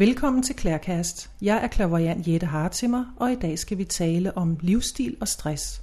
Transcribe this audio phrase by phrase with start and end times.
[0.00, 1.30] Velkommen til Klærkast.
[1.42, 5.82] Jeg er klaverjant Jette Hartimer, og i dag skal vi tale om livsstil og stress.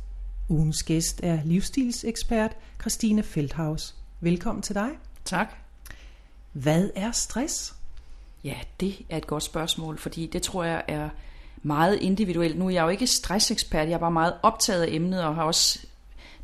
[0.49, 2.51] Ugens gæst er livsstilsekspert
[2.81, 3.95] Christine Feldhaus.
[4.19, 4.89] Velkommen til dig.
[5.25, 5.53] Tak.
[6.51, 7.75] Hvad er stress?
[8.43, 11.09] Ja, det er et godt spørgsmål, fordi det tror jeg er
[11.63, 12.57] meget individuelt.
[12.57, 15.43] Nu er jeg jo ikke stressekspert, jeg er bare meget optaget af emnet og har
[15.43, 15.79] også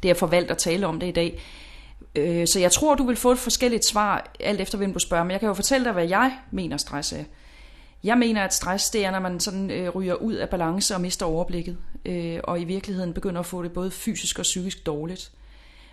[0.03, 1.41] derfor valgt at tale om det i dag.
[2.15, 5.23] Øh, så jeg tror, du vil få et forskelligt svar, alt efter hvem du spørger,
[5.23, 7.23] men jeg kan jo fortælle dig, hvad jeg mener stress er.
[8.03, 11.01] Jeg mener, at stress det er, når man sådan øh, ryger ud af balance og
[11.01, 15.31] mister overblikket, øh, og i virkeligheden begynder at få det både fysisk og psykisk dårligt.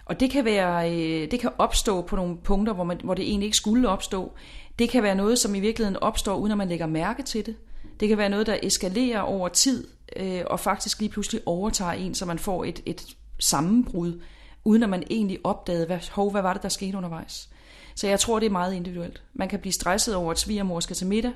[0.05, 3.28] Og det kan, være, øh, det kan opstå på nogle punkter, hvor, man, hvor det
[3.28, 4.32] egentlig ikke skulle opstå.
[4.78, 7.56] Det kan være noget, som i virkeligheden opstår, uden at man lægger mærke til det.
[8.01, 12.15] Det kan være noget, der eskalerer over tid, øh, og faktisk lige pludselig overtager en,
[12.15, 13.06] så man får et, et
[13.38, 14.20] sammenbrud,
[14.65, 17.48] uden at man egentlig opdagede, hvad, hov, hvad var det, der skete undervejs.
[17.95, 19.23] Så jeg tror, det er meget individuelt.
[19.34, 21.32] Man kan blive stresset over, at svigermor skal til middag,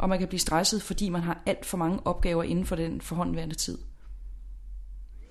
[0.00, 3.00] og man kan blive stresset, fordi man har alt for mange opgaver inden for den
[3.00, 3.78] forhåndværende tid.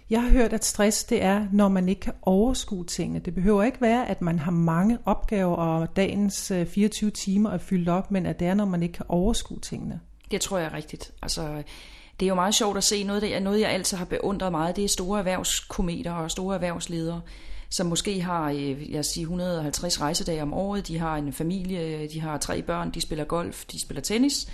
[0.09, 3.19] Jeg har hørt, at stress det er, når man ikke kan overskue tingene.
[3.19, 7.57] Det behøver ikke være, at man har mange opgaver, og dagens 24 øh, timer er
[7.57, 9.99] fyldt op, men at det er, når man ikke kan overskue tingene.
[10.31, 11.11] Det tror jeg er rigtigt.
[11.21, 11.63] Altså,
[12.19, 14.51] det er jo meget sjovt at se noget, det er noget, jeg altid har beundret
[14.51, 14.75] meget.
[14.75, 17.21] Det er store erhvervskometer og store erhvervsledere,
[17.69, 18.49] som måske har
[18.89, 20.87] jeg siger, 150 rejsedage om året.
[20.87, 24.47] De har en familie, de har tre børn, de spiller golf, de spiller tennis.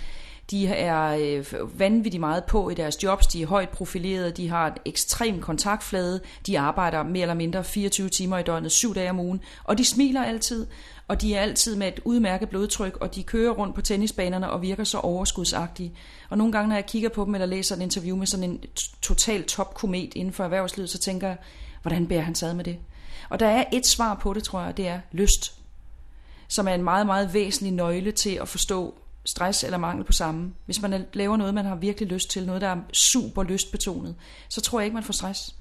[0.50, 4.66] De er øh, vanvittigt meget på i deres jobs, de er højt profilerede, de har
[4.66, 9.20] en ekstrem kontaktflade, de arbejder mere eller mindre 24 timer i døgnet, syv dage om
[9.20, 10.66] ugen, og de smiler altid,
[11.08, 14.62] og de er altid med et udmærket blodtryk, og de kører rundt på tennisbanerne og
[14.62, 15.92] virker så overskudsagtige.
[16.30, 18.60] Og nogle gange, når jeg kigger på dem eller læser et interview med sådan en
[19.02, 21.36] total topkomet inden for erhvervslivet, så tænker jeg,
[21.82, 22.76] hvordan bærer han sig med det?
[23.28, 25.54] Og der er et svar på det, tror jeg, det er lyst,
[26.48, 30.52] som er en meget, meget væsentlig nøgle til at forstå stress eller mangel på samme.
[30.64, 34.14] Hvis man laver noget, man har virkelig lyst til, noget, der er super lystbetonet,
[34.48, 35.54] så tror jeg ikke, man får stress.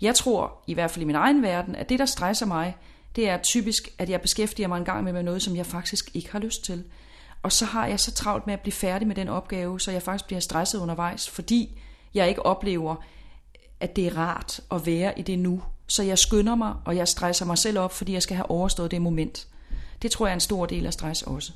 [0.00, 2.76] Jeg tror, i hvert fald i min egen verden, at det, der stresser mig,
[3.16, 6.32] det er typisk, at jeg beskæftiger mig en gang med noget, som jeg faktisk ikke
[6.32, 6.84] har lyst til.
[7.42, 10.02] Og så har jeg så travlt med at blive færdig med den opgave, så jeg
[10.02, 11.80] faktisk bliver stresset undervejs, fordi
[12.14, 12.96] jeg ikke oplever,
[13.80, 15.62] at det er rart at være i det nu.
[15.86, 18.90] Så jeg skynder mig, og jeg stresser mig selv op, fordi jeg skal have overstået
[18.90, 19.48] det moment.
[20.02, 21.52] Det tror jeg er en stor del af stress også.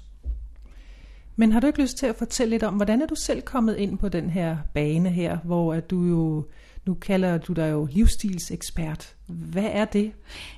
[1.36, 3.76] Men har du ikke lyst til at fortælle lidt om, hvordan er du selv kommet
[3.76, 6.46] ind på den her bane her, hvor at du jo,
[6.86, 9.15] nu kalder du dig jo livsstilsekspert.
[9.26, 10.12] Hvad er det?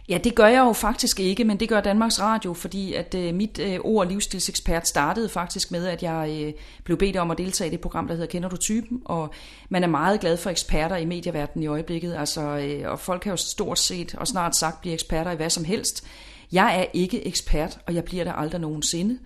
[0.09, 3.35] Ja, det gør jeg jo faktisk ikke, men det gør Danmarks Radio, fordi at øh,
[3.35, 6.53] mit øh, ord livsstilsekspert startede faktisk med, at jeg øh,
[6.85, 9.03] blev bedt om at deltage i det program, der hedder Kender du typen?
[9.05, 9.31] Og
[9.69, 13.31] man er meget glad for eksperter i medieverdenen i øjeblikket, altså, øh, og folk kan
[13.31, 16.07] jo stort set og snart sagt blive eksperter i hvad som helst.
[16.53, 19.19] Jeg er ikke ekspert, og jeg bliver der aldrig nogensinde.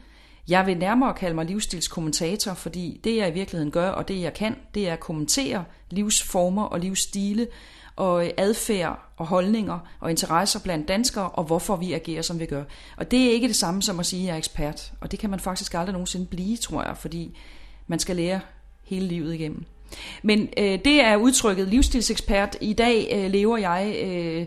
[0.48, 4.34] Jeg vil nærmere kalde mig livsstilskommentator, fordi det jeg i virkeligheden gør, og det jeg
[4.34, 7.46] kan, det er at kommentere livsformer og livsstile,
[7.96, 12.46] og øh, adfærd og holdninger og interesser blandt danskere, og hvorfor vi agerer, som vi
[12.46, 12.64] gør.
[12.96, 14.92] Og det er ikke det samme som at sige, at jeg er ekspert.
[15.00, 17.38] Og det kan man faktisk aldrig nogensinde blive, tror jeg, fordi
[17.86, 18.40] man skal lære
[18.84, 19.64] hele livet igennem.
[20.22, 22.56] Men øh, det er udtrykket livsstilsekspert.
[22.60, 23.96] I dag øh, lever jeg...
[24.04, 24.46] Øh,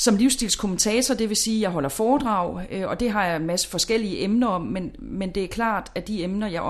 [0.00, 3.46] som livsstilskommentator, det vil sige, at jeg holder foredrag, øh, og det har jeg en
[3.46, 6.62] masse forskellige emner om, men, men det er klart, at de emner, jeg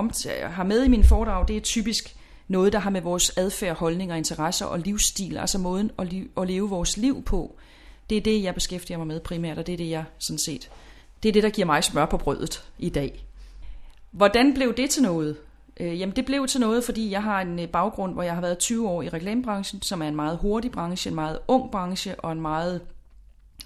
[0.51, 2.17] har med i mine foredrag, det er typisk
[2.49, 6.47] noget, der har med vores adfærd, holdninger, interesser og livsstil, altså måden at, li- at
[6.49, 7.57] leve vores liv på.
[8.11, 10.71] Det er det, jeg beskæftiger mig med primært, og det er det, jeg sådan set,
[11.23, 13.25] det er det, der giver mig smør på brødet i dag.
[14.11, 15.37] Hvordan blev det til noget?
[15.81, 18.41] Øh, jamen det blev til noget, fordi jeg har en øh, baggrund, hvor jeg har
[18.41, 22.21] været 20 år i reklamebranchen, som er en meget hurtig branche, en meget ung branche
[22.21, 22.81] og en meget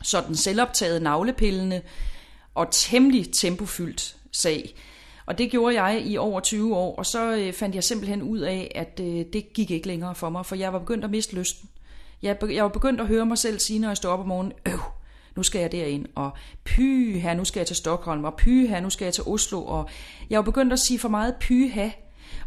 [0.02, 1.82] sådan selvoptaget navlepillende
[2.54, 4.74] og temmelig tempofyldt sag.
[5.32, 8.38] Og det gjorde jeg i over 20 år, og så øh, fandt jeg simpelthen ud
[8.38, 11.36] af, at øh, det gik ikke længere for mig, for jeg var begyndt at miste
[11.36, 11.68] lysten.
[12.22, 14.52] Jeg, jeg var begyndt at høre mig selv sige, når jeg stod op om morgenen,
[14.66, 14.72] øh,
[15.36, 16.30] nu skal jeg derind, og
[16.64, 19.64] py her, nu skal jeg til Stockholm, og py her, nu skal jeg til Oslo,
[19.64, 19.88] og
[20.30, 21.90] jeg var begyndt at sige for meget py her,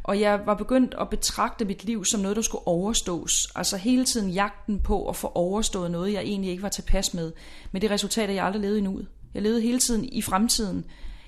[0.04, 3.48] og jeg var begyndt at betragte mit liv som noget, der skulle overstås.
[3.56, 7.32] Altså hele tiden jagten på at få overstået noget, jeg egentlig ikke var tilpas med.
[7.72, 9.08] Men det resultat, at jeg aldrig levede i.
[9.34, 10.86] Jeg levede hele tiden i fremtiden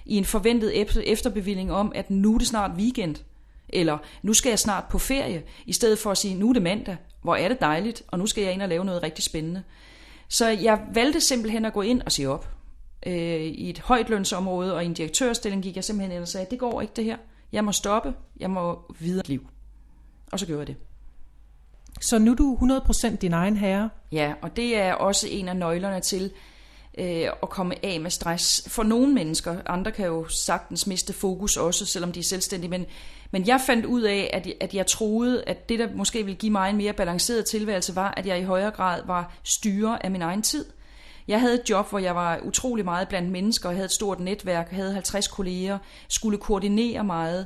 [0.08, 3.16] i en forventet efterbevilling om, at nu er det snart weekend.
[3.70, 6.62] Eller nu skal jeg snart på ferie, i stedet for at sige, nu er det
[6.62, 9.64] mandag, hvor er det dejligt, og nu skal jeg ind og lave noget rigtig spændende.
[10.28, 12.50] Så jeg valgte simpelthen at gå ind og sige op.
[13.06, 16.48] Øh, I et højt lønsområde og i en direktørstilling gik jeg simpelthen ind og sagde,
[16.52, 17.18] det går ikke det her.
[17.52, 18.14] Jeg må stoppe.
[18.40, 19.48] Jeg må videre liv.
[20.32, 20.76] Og så gjorde jeg det.
[22.02, 23.90] Så nu er du 100% din egen herre?
[24.12, 26.32] Ja, og det er også en af nøglerne til,
[26.98, 28.64] øh, at komme af med stress.
[28.68, 32.86] For nogle mennesker, andre kan jo sagtens miste fokus også, selvom de er selvstændige, men,
[33.32, 36.52] men jeg fandt ud af, at, at jeg troede, at det, der måske ville give
[36.52, 40.22] mig en mere balanceret tilværelse, var, at jeg i højere grad var styrer af min
[40.22, 40.66] egen tid.
[41.28, 44.20] Jeg havde et job, hvor jeg var utrolig meget blandt mennesker, jeg havde et stort
[44.20, 45.78] netværk, havde 50 kolleger,
[46.08, 47.46] skulle koordinere meget,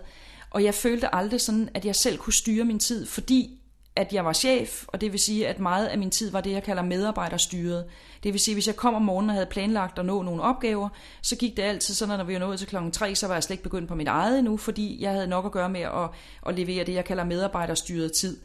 [0.49, 3.60] og jeg følte aldrig sådan, at jeg selv kunne styre min tid, fordi
[3.95, 6.51] at jeg var chef, og det vil sige, at meget af min tid var det,
[6.51, 7.85] jeg kalder medarbejderstyret.
[8.23, 10.41] Det vil sige, at hvis jeg kom om morgenen og havde planlagt at nå nogle
[10.41, 10.89] opgaver,
[11.21, 13.33] så gik det altid sådan, at når vi var nået til klokken 3, så var
[13.33, 15.81] jeg slet ikke begyndt på mit eget endnu, fordi jeg havde nok at gøre med
[15.81, 16.09] at,
[16.47, 18.37] at levere det, jeg kalder medarbejderstyret tid.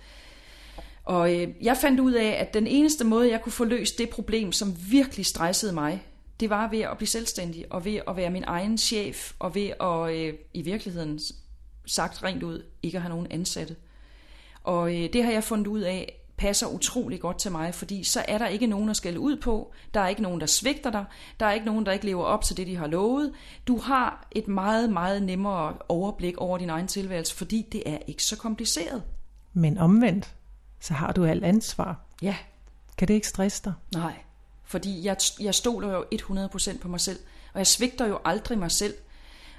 [1.05, 4.11] Og øh, jeg fandt ud af, at den eneste måde, jeg kunne få løst det
[4.11, 6.03] problem, som virkelig stressede mig,
[6.41, 9.71] det var ved at blive selvstændig, og ved at være min egen chef, og ved
[9.81, 11.21] at øh, i virkeligheden
[11.87, 13.77] sagt rent ud, ikke at have nogen ansatte.
[14.67, 18.25] Og øh, det har jeg fundet ud af, passer utrolig godt til mig, fordi så
[18.29, 21.05] er der ikke nogen at skælde ud på, der er ikke nogen, der svigter dig,
[21.41, 23.33] der er ikke nogen, der ikke lever op til det, de har lovet.
[23.67, 28.25] Du har et meget, meget nemmere overblik over din egen tilværelse, fordi det er ikke
[28.25, 29.03] så kompliceret.
[29.53, 30.35] Men omvendt,
[30.81, 32.01] så har du alt ansvar.
[32.23, 32.37] Ja.
[32.99, 33.73] Kan det ikke stresse dig?
[33.95, 34.15] Nej,
[34.65, 37.19] fordi jeg, jeg stoler jo 100% på mig selv,
[37.53, 38.95] og jeg svigter jo aldrig mig selv.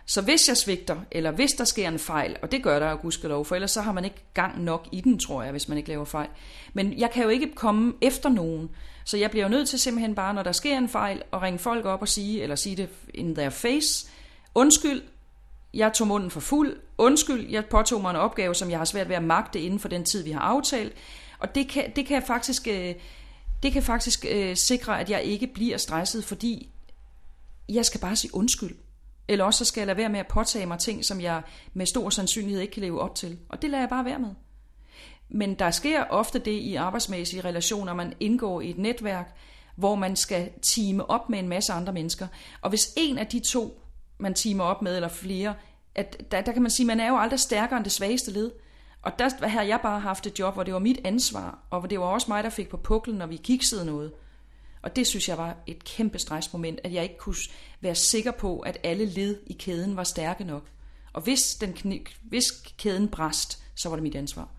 [0.09, 2.97] Så hvis jeg svigter, eller hvis der sker en fejl, og det gør der jo
[3.01, 5.77] gudskelov, for ellers så har man ikke gang nok i den, tror jeg, hvis man
[5.77, 6.29] ikke laver fejl.
[6.73, 8.69] Men jeg kan jo ikke komme efter nogen,
[9.03, 11.59] så jeg bliver jo nødt til simpelthen bare, når der sker en fejl, at ringe
[11.59, 14.07] folk op og sige, eller sige det in their face,
[14.55, 15.01] undskyld,
[15.73, 19.09] jeg tog munden for fuld, undskyld, jeg påtog mig en opgave, som jeg har svært
[19.09, 20.93] ved at magte inden for den tid, vi har aftalt.
[21.39, 22.95] Og det kan, det kan faktisk, øh,
[23.63, 26.69] det kan faktisk øh, sikre, at jeg ikke bliver stresset, fordi
[27.69, 28.75] jeg skal bare sige undskyld.
[29.27, 31.41] Eller også så skal jeg lade være med at påtage mig ting, som jeg
[31.73, 33.37] med stor sandsynlighed ikke kan leve op til.
[33.49, 34.29] Og det lader jeg bare være med.
[35.29, 39.37] Men der sker ofte det i arbejdsmæssige relationer, man indgår i et netværk,
[39.75, 42.27] hvor man skal time op med en masse andre mennesker.
[42.61, 43.81] Og hvis en af de to,
[44.17, 45.53] man timer op med, eller flere,
[45.95, 48.51] at der, der kan man sige, man er jo aldrig stærkere end det svageste led.
[49.01, 51.87] Og der har jeg bare haft et job, hvor det var mit ansvar, og hvor
[51.87, 54.11] det var også mig, der fik på puklen, når vi kiksede noget.
[54.87, 57.35] Og det synes jeg var et kæmpe stressmoment, at jeg ikke kunne
[57.81, 60.69] være sikker på, at alle led i kæden var stærke nok.
[61.13, 64.49] Og hvis, den, hvis kæden brast, så var det mit ansvar.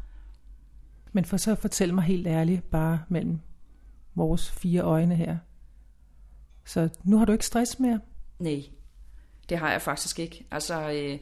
[1.13, 3.41] Men for så at fortælle mig helt ærligt, bare mellem
[4.15, 5.37] vores fire øjne her.
[6.65, 8.01] Så nu har du ikke stress mere?
[8.39, 8.65] Nej,
[9.49, 10.47] det har jeg faktisk ikke.
[10.51, 11.19] Altså, øh,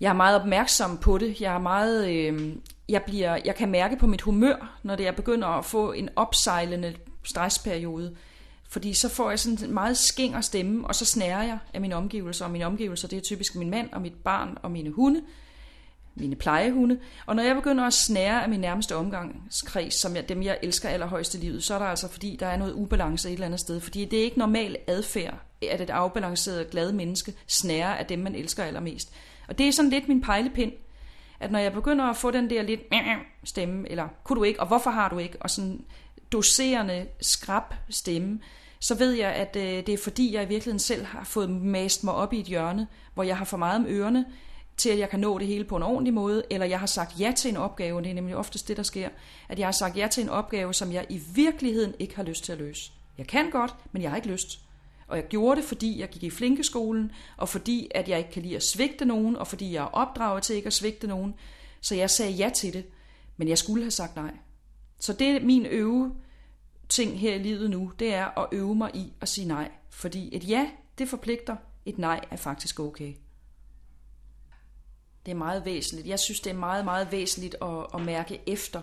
[0.00, 1.40] jeg er meget opmærksom på det.
[1.40, 2.56] Jeg er meget, øh,
[2.88, 6.08] jeg bliver, jeg kan mærke på mit humør, når det jeg begynder at få en
[6.16, 6.94] opsejlende
[7.24, 8.16] stressperiode.
[8.68, 11.94] Fordi så får jeg sådan en meget skinger stemme, og så snærer jeg af mine
[11.94, 12.44] omgivelser.
[12.44, 15.22] Og mine omgivelser, det er typisk min mand og mit barn og mine hunde,
[16.14, 16.98] mine plejehunde.
[17.26, 20.88] Og når jeg begynder at snære af min nærmeste omgangskreds, som jeg, dem jeg elsker
[20.88, 23.60] allerhøjst i livet, så er der altså fordi, der er noget ubalance et eller andet
[23.60, 23.80] sted.
[23.80, 28.34] Fordi det er ikke normal adfærd, at et afbalanceret, glad menneske snærer af dem, man
[28.34, 29.12] elsker allermest.
[29.48, 30.72] Og det er sådan lidt min pejlepind,
[31.40, 32.80] at når jeg begynder at få den der lidt
[33.44, 35.84] stemme, eller kunne du ikke, og hvorfor har du ikke, og sådan
[36.34, 38.40] doserende, skrab stemme,
[38.80, 42.04] så ved jeg, at øh, det er fordi, jeg i virkeligheden selv har fået mast
[42.04, 44.24] mig op i et hjørne, hvor jeg har for meget om ørerne,
[44.76, 47.20] til at jeg kan nå det hele på en ordentlig måde, eller jeg har sagt
[47.20, 49.08] ja til en opgave, det er nemlig oftest det, der sker,
[49.48, 52.44] at jeg har sagt ja til en opgave, som jeg i virkeligheden ikke har lyst
[52.44, 52.92] til at løse.
[53.18, 54.60] Jeg kan godt, men jeg har ikke lyst.
[55.06, 58.42] Og jeg gjorde det, fordi jeg gik i flinkeskolen, og fordi at jeg ikke kan
[58.42, 61.34] lide at svigte nogen, og fordi jeg er opdraget til ikke at svigte nogen.
[61.80, 62.84] Så jeg sagde ja til det,
[63.36, 64.34] men jeg skulle have sagt nej.
[65.00, 66.12] Så det er min øve
[66.94, 69.70] ting her i livet nu, det er at øve mig i at sige nej.
[69.90, 73.14] Fordi et ja, det forpligter, et nej er faktisk okay.
[75.26, 76.08] Det er meget væsentligt.
[76.08, 78.82] Jeg synes, det er meget, meget væsentligt at, at mærke efter,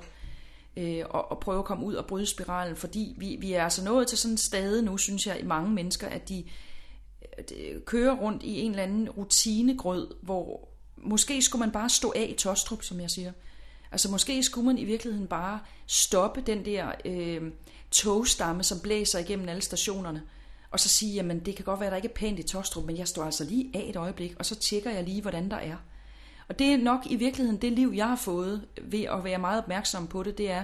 [0.77, 3.83] øh, og, og prøve at komme ud og bryde spiralen, fordi vi, vi er altså
[3.83, 6.43] nået til sådan et sted nu, synes jeg, i mange mennesker, at de,
[7.49, 12.13] de øh, kører rundt i en eller anden rutinegrød, hvor måske skulle man bare stå
[12.15, 13.31] af i Tostrup, som jeg siger.
[13.91, 17.51] Altså måske skulle man i virkeligheden bare stoppe den der øh,
[17.91, 20.21] togstamme, som blæser igennem alle stationerne,
[20.71, 22.85] og så sige, jamen det kan godt være, at der ikke er pænt i Tostrup,
[22.85, 25.57] men jeg står altså lige af et øjeblik, og så tjekker jeg lige, hvordan der
[25.57, 25.75] er.
[26.47, 29.61] Og det er nok i virkeligheden det liv, jeg har fået ved at være meget
[29.61, 30.63] opmærksom på det, det er,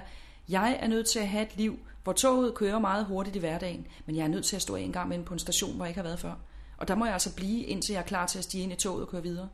[0.49, 3.87] jeg er nødt til at have et liv, hvor toget kører meget hurtigt i hverdagen,
[4.05, 5.85] men jeg er nødt til at stå af en gang med på en station, hvor
[5.85, 6.33] jeg ikke har været før.
[6.77, 8.75] Og der må jeg altså blive, indtil jeg er klar til at stige ind i
[8.75, 9.49] toget og køre videre.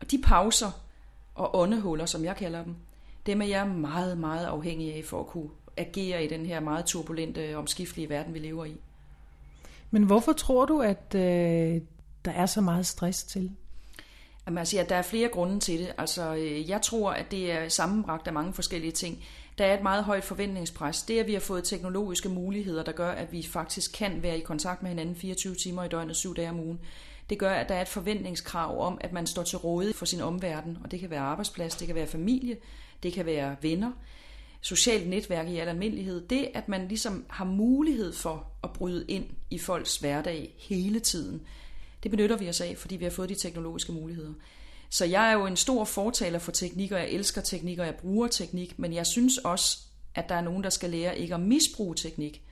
[0.00, 0.70] Og de pauser
[1.34, 2.76] og åndehuller, som jeg kalder dem,
[3.28, 6.84] dem er jeg meget, meget afhængig af for at kunne agere i den her meget
[6.84, 8.76] turbulente, omskiftelige verden, vi lever i.
[9.90, 11.80] Men hvorfor tror du, at øh,
[12.24, 13.50] der er så meget stress til?
[14.46, 15.92] Jamen, altså, ja, der er flere grunde til det.
[15.98, 19.24] Altså, øh, jeg tror, at det er sammenbragt af mange forskellige ting.
[19.58, 21.02] Der er et meget højt forventningspres.
[21.02, 24.42] Det, at vi har fået teknologiske muligheder, der gør, at vi faktisk kan være i
[24.42, 26.80] kontakt med hinanden 24 timer i døgnet, 7 dage om ugen,
[27.30, 30.20] det gør, at der er et forventningskrav om, at man står til rådighed for sin
[30.20, 30.78] omverden.
[30.84, 32.56] Og det kan være arbejdsplads, det kan være familie,
[33.02, 33.92] det kan være venner,
[34.60, 36.26] socialt netværk i al almindelighed.
[36.28, 41.42] Det, at man ligesom har mulighed for at bryde ind i folks hverdag hele tiden,
[42.02, 44.32] det benytter vi os af, fordi vi har fået de teknologiske muligheder.
[44.90, 47.94] Så jeg er jo en stor fortaler for teknik, og jeg elsker teknik, og jeg
[47.94, 49.78] bruger teknik, men jeg synes også,
[50.14, 52.42] at der er nogen, der skal lære ikke at misbruge teknik.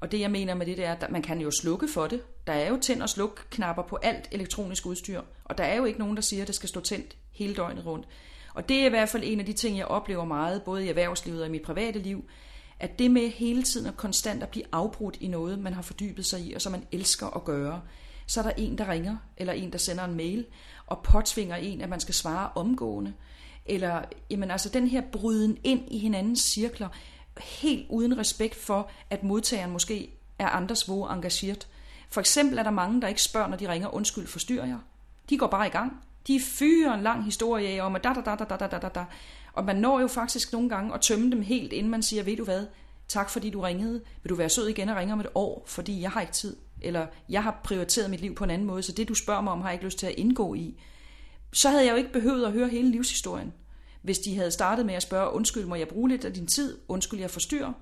[0.00, 2.22] Og det jeg mener med det, det er, at man kan jo slukke for det.
[2.46, 5.98] Der er jo tænd- og sluk-knapper på alt elektronisk udstyr, og der er jo ikke
[5.98, 8.06] nogen, der siger, at det skal stå tændt hele døgnet rundt.
[8.54, 10.88] Og det er i hvert fald en af de ting, jeg oplever meget, både i
[10.88, 12.24] erhvervslivet og i mit private liv,
[12.80, 16.26] at det med hele tiden og konstant at blive afbrudt i noget, man har fordybet
[16.26, 17.80] sig i, og som man elsker at gøre,
[18.26, 20.46] så er der en, der ringer, eller en, der sender en mail,
[20.86, 23.12] og påtvinger en, at man skal svare omgående.
[23.66, 26.88] Eller, jamen altså den her bryden ind i hinandens cirkler,
[27.38, 31.68] helt uden respekt for, at modtageren måske er andres våge engageret.
[32.08, 34.78] For eksempel er der mange, der ikke spørger, når de ringer, undskyld, forstyrrer jeg.
[35.30, 36.02] De går bare i gang.
[36.26, 38.88] De fyrer en lang historie af om, at da, da, da, da, da, da, da,
[38.88, 39.04] da.
[39.52, 42.36] Og man når jo faktisk nogle gange at tømme dem helt, inden man siger, ved
[42.36, 42.66] du hvad,
[43.08, 44.00] tak fordi du ringede.
[44.22, 46.56] Vil du være sød igen og ringe om et år, fordi jeg har ikke tid.
[46.82, 49.52] Eller jeg har prioriteret mit liv på en anden måde, så det du spørger mig
[49.52, 50.80] om, har jeg ikke lyst til at indgå i.
[51.52, 53.52] Så havde jeg jo ikke behøvet at høre hele livshistorien.
[54.02, 56.78] Hvis de havde startet med at spørge, undskyld, må jeg bruge lidt af din tid?
[56.88, 57.72] Undskyld, jeg forstyrrer.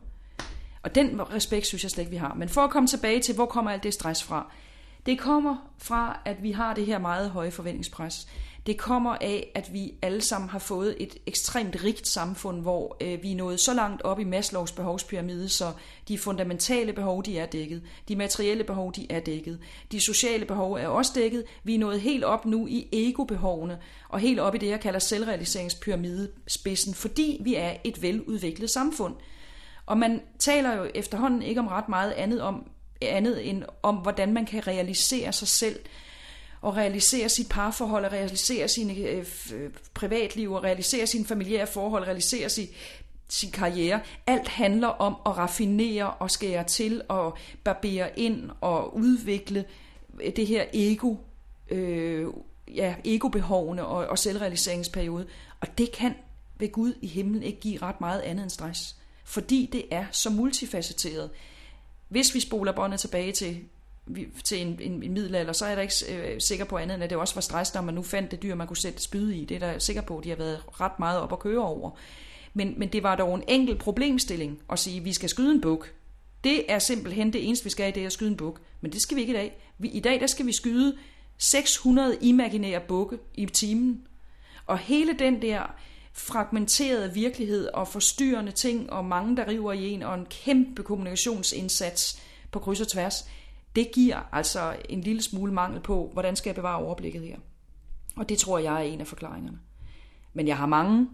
[0.82, 2.34] Og den respekt synes jeg slet ikke, vi har.
[2.34, 4.52] Men for at komme tilbage til, hvor kommer alt det stress fra?
[5.08, 8.28] Det kommer fra, at vi har det her meget høje forventningspres.
[8.66, 13.22] Det kommer af, at vi alle sammen har fået et ekstremt rigt samfund, hvor øh,
[13.22, 15.72] vi er nået så langt op i Maslows behovspyramide, så
[16.08, 17.82] de fundamentale behov, de er dækket.
[18.08, 19.58] De materielle behov, de er dækket.
[19.92, 21.44] De sociale behov er også dækket.
[21.64, 24.98] Vi er nået helt op nu i egobehovene, og helt op i det, jeg kalder
[24.98, 29.14] selvrealiseringspyramidespidsen, fordi vi er et veludviklet samfund.
[29.86, 34.32] Og man taler jo efterhånden ikke om ret meget andet om, andet end om, hvordan
[34.32, 35.80] man kan realisere sig selv
[36.60, 42.04] og realisere sit parforhold, og realisere sine øh, øh privatliv, og realisere sine familiære forhold,
[42.04, 42.68] realisere sin,
[43.28, 44.00] sin karriere.
[44.26, 49.64] Alt handler om at raffinere og skære til og barbere ind og udvikle
[50.20, 51.14] øh, det her ego,
[51.70, 52.26] øh,
[52.74, 55.26] ja, egobehovene og, og selvrealiseringsperiode.
[55.60, 56.14] Og det kan
[56.58, 58.96] ved Gud i himlen ikke give ret meget andet end stress.
[59.24, 61.30] Fordi det er så multifacetteret.
[62.08, 63.58] Hvis vi spoler båndet tilbage til,
[64.44, 67.04] til en, en, en middelalder, så er jeg da ikke øh, sikker på andet, end
[67.04, 69.30] at det også var stress, når man nu fandt det dyr, man kunne sætte spyd
[69.30, 69.44] i.
[69.44, 71.90] Det er der sikker på, at de har været ret meget op at køre over.
[72.54, 75.60] Men, men det var dog en enkel problemstilling at sige, at vi skal skyde en
[75.60, 75.94] buk.
[76.44, 78.60] Det er simpelthen det eneste, vi skal i, det er at skyde en buk.
[78.80, 79.62] Men det skal vi ikke i dag.
[79.78, 80.96] Vi, I dag der skal vi skyde
[81.38, 84.02] 600 imaginære bukke i timen.
[84.66, 85.74] Og hele den der
[86.12, 92.22] fragmenteret virkelighed og forstyrrende ting, og mange, der river i en, og en kæmpe kommunikationsindsats
[92.50, 93.28] på kryds og tværs,
[93.76, 97.36] det giver altså en lille smule mangel på, hvordan skal jeg bevare overblikket her.
[98.16, 99.58] Og det tror jeg er en af forklaringerne.
[100.32, 101.08] Men jeg har mange,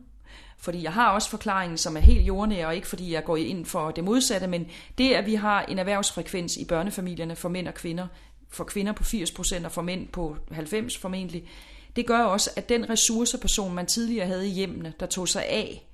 [0.59, 3.67] fordi jeg har også forklaringen, som er helt jordnær, og ikke fordi jeg går ind
[3.67, 4.67] for det modsatte, men
[4.99, 8.07] det, at vi har en erhvervsfrekvens i børnefamilierne for mænd og kvinder,
[8.49, 11.49] for kvinder på 80% og for mænd på 90% formentlig,
[11.97, 15.87] det gør også, at den ressourceperson, man tidligere havde i hjemmene, der tog sig af,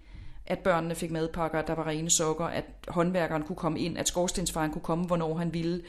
[0.46, 4.08] at børnene fik madpakker, at der var rene sokker, at håndværkeren kunne komme ind, at
[4.08, 5.82] skorstensfaren kunne komme, hvornår han ville,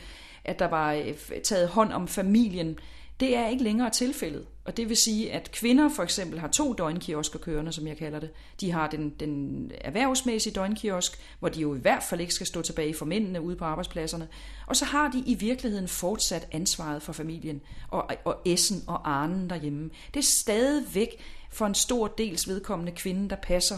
[0.46, 1.14] at der var øh,
[1.44, 2.80] taget hånd om familien,
[3.20, 4.46] det er ikke længere tilfældet.
[4.66, 8.20] Og det vil sige, at kvinder for eksempel har to døgnkiosker kørende, som jeg kalder
[8.20, 8.30] det.
[8.62, 12.62] De har den, den erhvervsmæssige døgnkiosk, hvor de jo i hvert fald ikke skal stå
[12.62, 14.28] tilbage for mændene ude på arbejdspladserne.
[14.68, 19.50] Og så har de i virkeligheden fortsat ansvaret for familien og, og Essen og Arnen
[19.50, 19.90] derhjemme.
[20.14, 21.10] Det er stadigvæk
[21.52, 23.78] for en stor dels vedkommende kvinde, der passer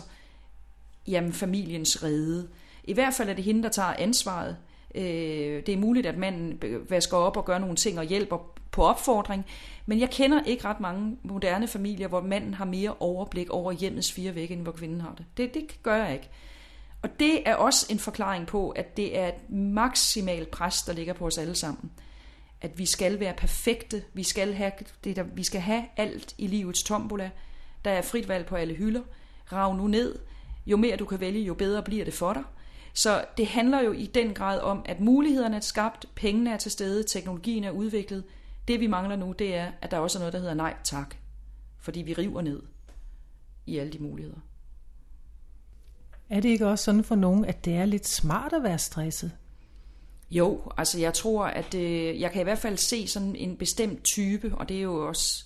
[1.07, 2.49] jamen, familiens rede.
[2.83, 4.57] I hvert fald er det hende, der tager ansvaret.
[4.95, 8.83] Øh, det er muligt, at manden vasker op og gør nogle ting og hjælper på
[8.83, 9.45] opfordring,
[9.85, 14.11] men jeg kender ikke ret mange moderne familier, hvor manden har mere overblik over hjemmets
[14.11, 15.25] fire vægge, end hvor kvinden har det.
[15.37, 16.29] Det, det gør jeg ikke.
[17.01, 21.13] Og det er også en forklaring på, at det er et maksimalt pres, der ligger
[21.13, 21.91] på os alle sammen.
[22.61, 24.71] At vi skal være perfekte, vi skal have,
[25.03, 27.29] det der, vi skal have alt i livets tombola.
[27.85, 29.01] Der er frit valg på alle hylder.
[29.51, 30.19] Rav nu ned.
[30.65, 32.43] Jo mere du kan vælge, jo bedre bliver det for dig.
[32.93, 36.71] Så det handler jo i den grad om, at mulighederne er skabt, pengene er til
[36.71, 38.23] stede, teknologien er udviklet.
[38.67, 41.15] Det vi mangler nu, det er, at der også er noget, der hedder nej tak.
[41.79, 42.61] Fordi vi river ned
[43.65, 44.37] i alle de muligheder.
[46.29, 49.31] Er det ikke også sådan for nogen, at det er lidt smart at være stresset?
[50.31, 54.03] Jo, altså jeg tror, at øh, jeg kan i hvert fald se sådan en bestemt
[54.03, 55.45] type, og det er jo også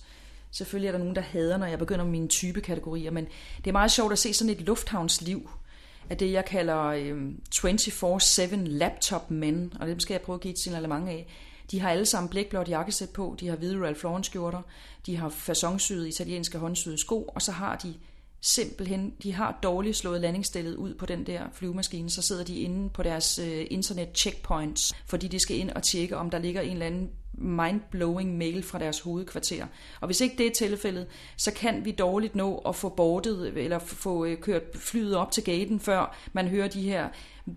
[0.50, 3.72] Selvfølgelig er der nogen, der hader, når jeg begynder med mine typekategorier, men det er
[3.72, 5.50] meget sjovt at se sådan et lufthavnsliv
[6.10, 10.52] af det, jeg kalder øh, 24-7 laptop men, og det skal jeg prøve at give
[10.52, 11.26] et signalement af.
[11.70, 14.62] De har alle sammen blækblåt jakkesæt på, de har hvide Ralph Lauren skjorter,
[15.06, 17.94] de har fasonsyede italienske håndsyede sko, og så har de
[18.40, 22.90] simpelthen, de har dårligt slået landingsstillet ud på den der flyvemaskine, så sidder de inde
[22.90, 26.72] på deres øh, internet checkpoints, fordi de skal ind og tjekke, om der ligger en
[26.72, 27.10] eller anden
[27.40, 29.66] mind-blowing mail fra deres hovedkvarter.
[30.00, 33.78] Og hvis ikke det er tilfældet, så kan vi dårligt nå at få bordet eller
[33.78, 37.08] få øh, kørt flyet op til gaten, før man hører de her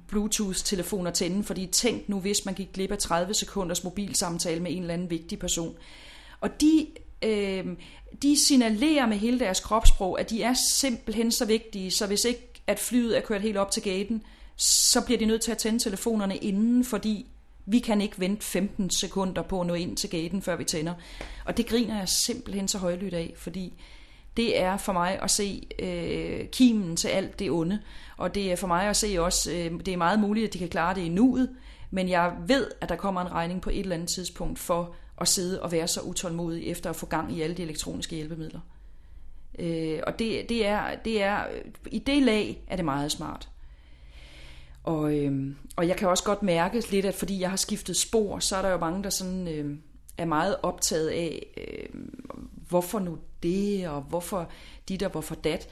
[0.07, 4.81] Bluetooth-telefoner tænde, fordi tænk nu, hvis man gik glip af 30 sekunders mobilsamtale med en
[4.81, 5.75] eller anden vigtig person.
[6.41, 6.87] Og de
[7.23, 7.65] øh,
[8.21, 12.61] de signalerer med hele deres kropssprog, at de er simpelthen så vigtige, så hvis ikke
[12.67, 14.23] at flyet er kørt helt op til gaten,
[14.57, 17.27] så bliver de nødt til at tænde telefonerne inden, fordi
[17.65, 20.93] vi kan ikke vente 15 sekunder på at nå ind til gaten, før vi tænder.
[21.45, 23.73] Og det griner jeg simpelthen så højlydt af, fordi
[24.37, 27.79] det er for mig at se øh, kimen til alt det onde.
[28.17, 30.59] Og det er for mig at se også, øh, det er meget muligt, at de
[30.59, 31.49] kan klare det i nuet,
[31.91, 35.27] men jeg ved, at der kommer en regning på et eller andet tidspunkt for at
[35.27, 38.59] sidde og være så utålmodig efter at få gang i alle de elektroniske hjælpemidler.
[39.59, 41.43] Øh, og det, det, er, det er,
[41.91, 43.49] i det lag er det meget smart.
[44.83, 48.39] Og, øhm, og jeg kan også godt mærke lidt, at fordi jeg har skiftet spor,
[48.39, 49.81] så er der jo mange, der sådan, øhm,
[50.17, 54.49] er meget optaget af, øhm, hvorfor nu det, og hvorfor
[54.89, 55.69] dit og hvorfor dat.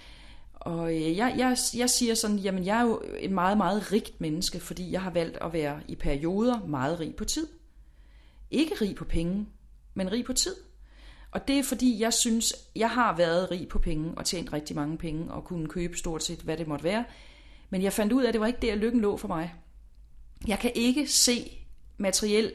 [0.54, 4.22] Og øh, jeg, jeg, jeg siger sådan, jamen jeg er jo et meget, meget rigt
[4.22, 7.48] menneske, fordi jeg har valgt at være i perioder meget rig på tid.
[8.52, 9.48] Ikke rig på penge,
[9.94, 10.56] men rig på tid.
[11.32, 14.76] Og det er fordi, jeg synes, jeg har været rig på penge og tjent rigtig
[14.76, 17.06] mange penge og kunne købe stort set, hvad det måtte være.
[17.70, 19.54] Men jeg fandt ud af, at det var ikke der, lykken lå for mig.
[20.48, 21.52] Jeg kan ikke se
[21.98, 22.52] materiel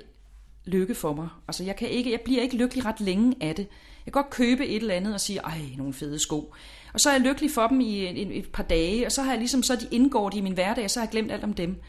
[0.65, 1.29] lykke for mig.
[1.49, 3.67] Altså, jeg, kan ikke, jeg bliver ikke lykkelig ret længe af det.
[4.07, 6.55] Jeg kan godt købe et eller andet og sige, ej, nogle fede sko.
[6.95, 9.31] Og så er jeg lykkelig for dem i et, et par dage, og så har
[9.31, 11.45] jeg ligesom, så de indgår de i min hverdag, og så har jeg glemt alt
[11.45, 11.81] om dem.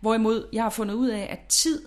[0.00, 1.82] Hvorimod jeg har fundet ud af, at tid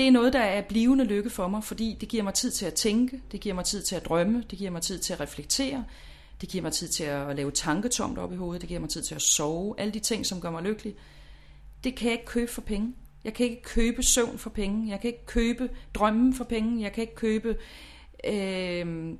[0.00, 2.66] det er noget, der er blivende lykke for mig, fordi det giver mig tid til
[2.66, 5.20] at tænke, det giver mig tid til at drømme, det giver mig tid til at
[5.20, 5.84] reflektere,
[6.40, 9.02] det giver mig tid til at lave tanketomt op i hovedet, det giver mig tid
[9.02, 10.94] til at sove, alle de ting, som gør mig lykkelig.
[11.84, 12.94] Det kan jeg ikke købe for penge.
[13.24, 16.92] Jeg kan ikke købe søvn for penge, jeg kan ikke købe drømmen for penge, jeg
[16.92, 17.56] kan ikke købe...
[18.24, 19.14] Øh,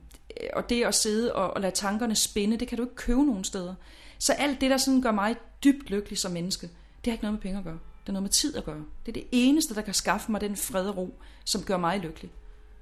[0.52, 3.44] og det at sidde og, og lade tankerne spinde, det kan du ikke købe nogen
[3.44, 3.74] steder.
[4.18, 6.66] Så alt det, der sådan gør mig dybt lykkelig som menneske,
[7.04, 7.78] det har ikke noget med penge at gøre.
[8.00, 8.84] Det har noget med tid at gøre.
[9.06, 11.98] Det er det eneste, der kan skaffe mig den fred og ro, som gør mig
[11.98, 12.30] lykkelig.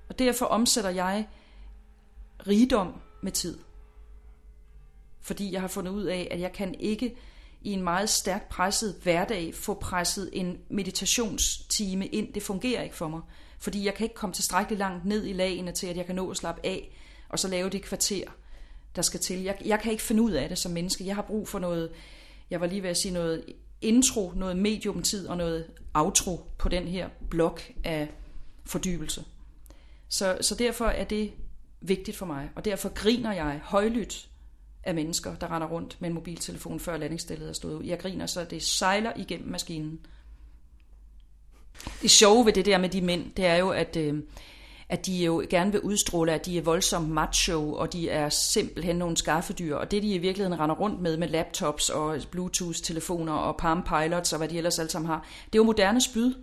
[0.09, 1.29] Og derfor omsætter jeg
[2.47, 3.59] rigdom med tid.
[5.21, 7.17] Fordi jeg har fundet ud af, at jeg kan ikke
[7.63, 12.33] i en meget stærkt presset hverdag få presset en meditationstime ind.
[12.33, 13.21] Det fungerer ikke for mig.
[13.59, 16.31] Fordi jeg kan ikke komme tilstrækkeligt langt ned i lagene til, at jeg kan nå
[16.31, 16.97] at slappe af,
[17.29, 18.25] og så lave det kvarter,
[18.97, 19.43] der skal til.
[19.43, 21.07] Jeg, jeg kan ikke finde ud af det som menneske.
[21.07, 21.91] Jeg har brug for noget,
[22.51, 23.45] jeg var lige ved at sige noget
[23.81, 28.09] intro, noget mediumtid og noget outro på den her blok af
[28.67, 29.25] fordybelse.
[30.09, 31.33] Så, så derfor er det
[31.81, 34.29] vigtigt for mig, og derfor griner jeg højlydt
[34.85, 37.85] af mennesker, der render rundt med en mobiltelefon, før landingsstillet er stået ud.
[37.85, 40.01] Jeg griner, så det sejler igennem maskinen.
[42.03, 44.23] Det sjove ved det der med de mænd, det er jo, at øh,
[44.89, 48.97] at de jo gerne vil udstråle, at de er voldsomt macho, og de er simpelthen
[48.97, 49.77] nogle skaffedyr.
[49.77, 54.33] Og det, de i virkeligheden render rundt med, med laptops og Bluetooth-telefoner og Palm Pilots
[54.33, 56.35] og hvad de ellers alle sammen har, det er jo moderne spyd.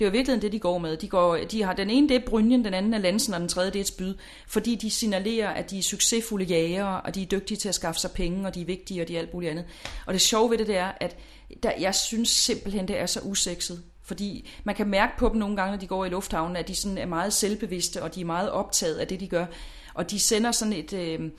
[0.00, 0.96] Det er jo virkelig det, de går med.
[0.96, 3.48] De, går, de har, den ene det er brynjen, den anden er lansen, og den
[3.48, 4.14] tredje det er et spyd.
[4.46, 8.00] Fordi de signalerer, at de er succesfulde jægere, og de er dygtige til at skaffe
[8.00, 9.64] sig penge, og de er vigtige, og de er alt muligt andet.
[10.06, 11.16] Og det sjove ved det, det er, at
[11.62, 13.82] der, jeg synes simpelthen, det er så usekset.
[14.02, 16.74] Fordi man kan mærke på dem nogle gange, når de går i lufthavnen, at de
[16.74, 19.46] sådan er meget selvbevidste, og de er meget optaget af det, de gør.
[19.94, 20.92] Og de sender sådan et...
[20.92, 21.30] Øh,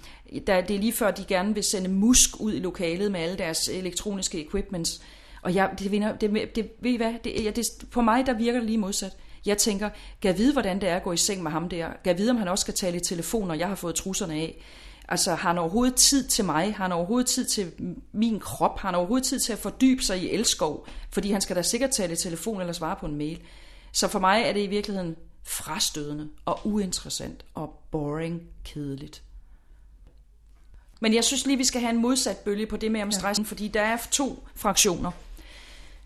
[0.48, 3.38] der, det er lige før, de gerne vil sende musk ud i lokalet med alle
[3.38, 5.02] deres elektroniske equipments.
[5.42, 7.14] Og jeg, det, vinder, det, det, ved I hvad?
[7.24, 9.18] Det, ja, det, på mig, der virker det lige modsat.
[9.46, 9.90] Jeg tænker,
[10.22, 11.88] kan jeg vide, hvordan det er at gå i seng med ham der?
[11.88, 14.34] Kan jeg vide, om han også skal tale i telefon, når jeg har fået trusserne
[14.34, 14.64] af?
[15.08, 16.76] Altså, har han overhovedet tid til mig?
[16.76, 17.72] Har han overhovedet tid til
[18.12, 18.80] min krop?
[18.80, 20.88] Har han overhovedet tid til at fordybe sig i elskov?
[21.10, 23.42] Fordi han skal da sikkert tale i telefon eller svare på en mail.
[23.92, 29.24] Så for mig er det i virkeligheden frastødende og uinteressant og boring kedeligt.
[31.00, 33.46] Men jeg synes lige, vi skal have en modsat bølge på det med om stressen,
[33.46, 33.50] ja.
[33.50, 35.12] fordi der er to fraktioner.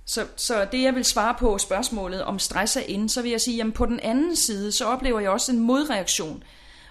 [0.05, 3.41] Så, så det jeg vil svare på spørgsmålet om stress er inde, så vil jeg
[3.41, 6.43] sige, at på den anden side, så oplever jeg også en modreaktion.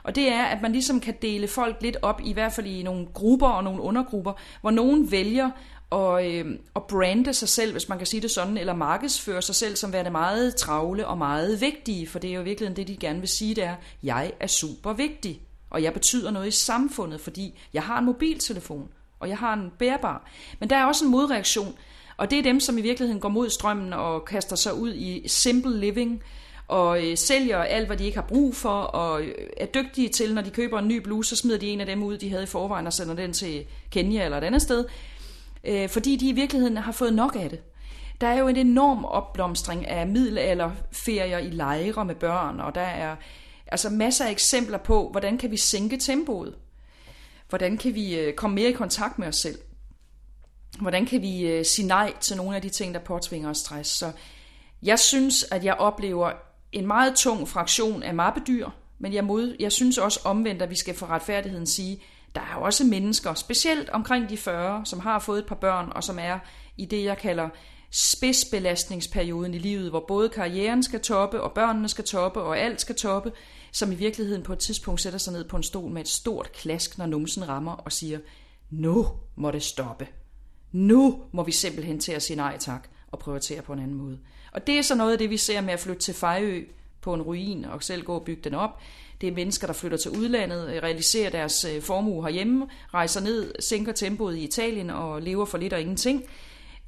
[0.03, 2.83] Og det er, at man ligesom kan dele folk lidt op, i hvert fald i
[2.83, 5.51] nogle grupper og nogle undergrupper, hvor nogen vælger
[5.93, 9.55] at, øh, at brande sig selv, hvis man kan sige det sådan, eller markedsføre sig
[9.55, 12.97] selv som værende meget travle og meget vigtige, for det er jo virkelig det, de
[12.97, 15.41] gerne vil sige, det er, jeg er super vigtig.
[15.71, 18.89] og jeg betyder noget i samfundet, fordi jeg har en mobiltelefon,
[19.21, 20.31] og jeg har en bærbar.
[20.61, 21.75] Men der er også en modreaktion,
[22.17, 25.29] og det er dem, som i virkeligheden går mod strømmen og kaster sig ud i
[25.29, 26.23] simple living,
[26.69, 30.35] og øh, sælger alt, hvad de ikke har brug for, og øh, er dygtige til,
[30.35, 32.43] når de køber en ny bluse, så smider de en af dem ud, de havde
[32.43, 34.85] i forvejen, og sender den til Kenya eller et andet sted,
[35.65, 37.61] øh, fordi de i virkeligheden har fået nok af det.
[38.21, 43.17] Der er jo en enorm opblomstring af middelalderferier i lejre med børn, og der er
[43.67, 46.55] altså masser af eksempler på, hvordan kan vi sænke tempoet?
[47.49, 49.59] Hvordan kan vi øh, komme mere i kontakt med os selv?
[50.81, 53.91] Hvordan kan vi øh, sige nej til nogle af de ting, der påtvinger os stress?
[53.91, 54.13] Så
[54.83, 56.33] jeg synes, at jeg oplever
[56.73, 60.77] en meget tung fraktion af mappedyr, men jeg, mod, jeg synes også omvendt, at vi
[60.77, 62.03] skal for retfærdigheden sige,
[62.35, 66.05] der er også mennesker, specielt omkring de 40, som har fået et par børn, og
[66.05, 66.39] som er
[66.77, 67.49] i det, jeg kalder
[67.91, 72.95] spidsbelastningsperioden i livet, hvor både karrieren skal toppe, og børnene skal toppe, og alt skal
[72.95, 73.33] toppe,
[73.73, 76.53] som i virkeligheden på et tidspunkt sætter sig ned på en stol med et stort
[76.53, 78.19] klask, når numsen rammer og siger,
[78.71, 79.07] nu
[79.37, 80.09] må det stoppe.
[80.75, 84.19] Nu må vi simpelthen til at sige nej tak og prioritere på en anden måde.
[84.53, 86.65] Og det er så noget af det, vi ser med at flytte til Fejø
[87.01, 88.81] på en ruin og selv gå og bygge den op.
[89.21, 93.93] Det er mennesker, der flytter til udlandet, realiserer deres øh, formue herhjemme, rejser ned, sænker
[93.93, 96.23] tempoet i Italien og lever for lidt og ingenting.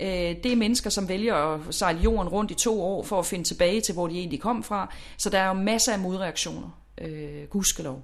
[0.01, 3.27] Øh, det er mennesker, som vælger at sejle jorden rundt i to år for at
[3.27, 4.95] finde tilbage til, hvor de egentlig kom fra.
[5.19, 6.81] Så der er jo masser af modreaktioner.
[7.01, 8.03] Øh, gudskelov.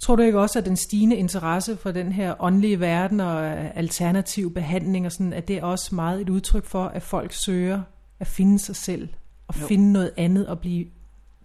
[0.00, 4.54] Tror du ikke også, at den stigende interesse for den her åndelige verden og alternativ
[4.54, 7.82] behandling, og sådan, at det er også meget et udtryk for, at folk søger
[8.20, 9.08] at finde sig selv,
[9.48, 9.66] og jo.
[9.66, 10.86] finde noget andet og blive...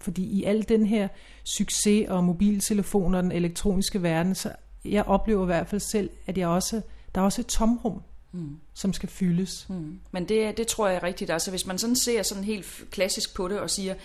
[0.02, 1.08] Fordi i al den her
[1.44, 4.52] succes og mobiltelefoner og den elektroniske verden, så
[4.86, 6.82] jeg oplever i hvert fald selv, at jeg også,
[7.16, 8.58] der er også et tomrum, mm.
[8.74, 9.66] som skal fyldes.
[9.70, 10.00] Mm.
[10.12, 11.32] Men det, det tror jeg er rigtigt.
[11.32, 13.96] Altså hvis man sådan ser sådan helt klassisk på det og siger,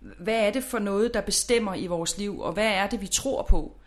[0.00, 3.06] hvad er det for noget, der bestemmer i vores liv, og hvad er det, vi
[3.06, 3.79] tror på?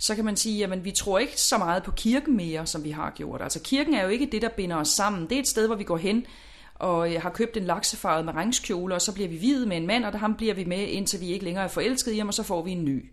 [0.00, 2.90] Så kan man sige, at vi tror ikke så meget på kirken mere, som vi
[2.90, 3.42] har gjort.
[3.42, 5.28] Altså kirken er jo ikke det, der binder os sammen.
[5.28, 6.26] Det er et sted, hvor vi går hen
[6.74, 9.86] og øh, har købt en laksefarvet med rangskjole, og så bliver vi videt med en
[9.86, 12.28] mand, og der ham bliver vi med, indtil vi ikke længere er forelsket i ham,
[12.28, 13.10] og så får vi en ny.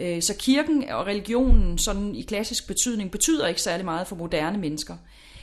[0.00, 4.58] Øh, så kirken og religionen sådan i klassisk betydning betyder ikke særlig meget for moderne
[4.58, 4.96] mennesker.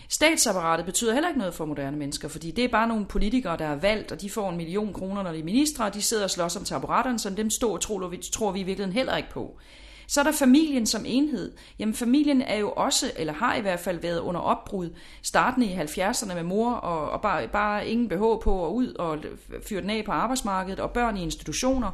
[0.10, 3.66] Statsapparatet betyder heller ikke noget for moderne mennesker, fordi det er bare nogle politikere, der
[3.66, 6.24] er valgt, og de får en million kroner, når de er ministre, og de sidder
[6.24, 9.30] og slås om taburetterne, så dem står tror vi, tror vi i virkeligheden heller ikke
[9.30, 9.60] på.
[10.12, 11.52] Så er der familien som enhed.
[11.80, 14.90] Jamen familien er jo også, eller har i hvert fald været under opbrud,
[15.22, 19.18] startende i 70'erne med mor og, og bare, bare ingen behov på og ud og
[19.70, 21.92] fyre den af på arbejdsmarkedet og børn i institutioner.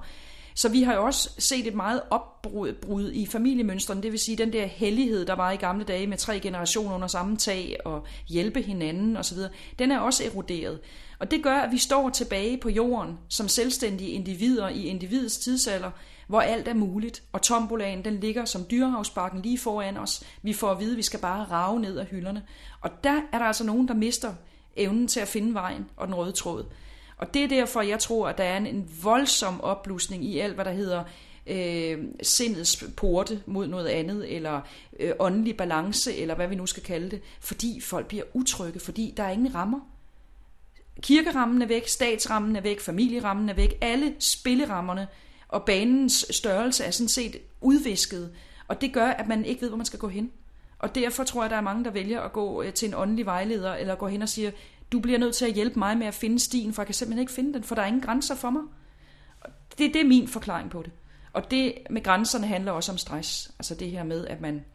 [0.56, 4.54] Så vi har jo også set et meget opbrud i familiemønstrene, det vil sige den
[4.54, 8.62] der hellighed, der var i gamle dage med tre generationer under samme tag og hjælpe
[8.62, 9.38] hinanden osv.,
[9.80, 10.80] den er også eroderet.
[11.20, 15.92] Og det gør, at vi står tilbage på jorden som selvstændige individer i individets tidsalder,
[16.28, 20.24] hvor alt er muligt, og tombolaen den ligger som dyrehavsbakken lige foran os.
[20.42, 22.44] Vi får at vide, at vi skal bare rave ned af hylderne.
[22.82, 24.34] Og der er der altså nogen, der mister
[24.76, 26.66] evnen til at finde vejen og den røde tråd.
[27.18, 30.56] Og det er derfor, jeg tror, at der er en, en voldsom opblusning i alt,
[30.56, 31.04] hvad der hedder
[31.48, 34.62] øh, sindets porte mod noget andet, eller
[35.00, 39.14] øh, åndelig balance, eller hvad vi nu skal kalde det, fordi folk bliver utrygge, fordi
[39.18, 39.80] der er ingen rammer.
[41.02, 45.08] Kirkerammen er væk, statsrammen er væk, familierammen er væk, alle spillerammerne
[45.48, 48.32] og banens størrelse er sådan set udvisket,
[48.68, 50.32] og det gør, at man ikke ved, hvor man skal gå hen.
[50.80, 52.94] Og derfor tror jeg, at der er mange, der vælger at gå øh, til en
[52.94, 54.52] åndelig vejleder, eller gå hen og siger,
[54.92, 57.22] du bliver nødt til at hjælpe mig med at finde stien, for jeg kan simpelthen
[57.22, 58.62] ikke finde den, for der er ingen grænser for mig.
[59.78, 60.92] Det, det er min forklaring på det.
[61.34, 63.52] Og det med grænserne handler også om stress.
[63.60, 64.66] Altså det her med, at man,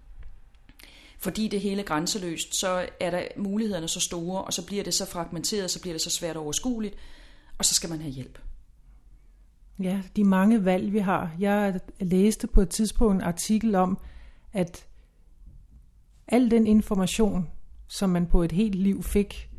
[1.18, 4.94] fordi det hele er grænseløst, så er der mulighederne så store, og så bliver det
[4.94, 6.94] så fragmenteret, så bliver det så svært overskueligt,
[7.58, 8.38] og så skal man have hjælp.
[9.84, 11.30] Ja, de mange valg, vi har.
[11.38, 13.98] Jeg læste på et tidspunkt en artikel om,
[14.52, 14.86] at
[16.28, 17.48] al den information,
[17.88, 19.50] som man på et helt liv fik,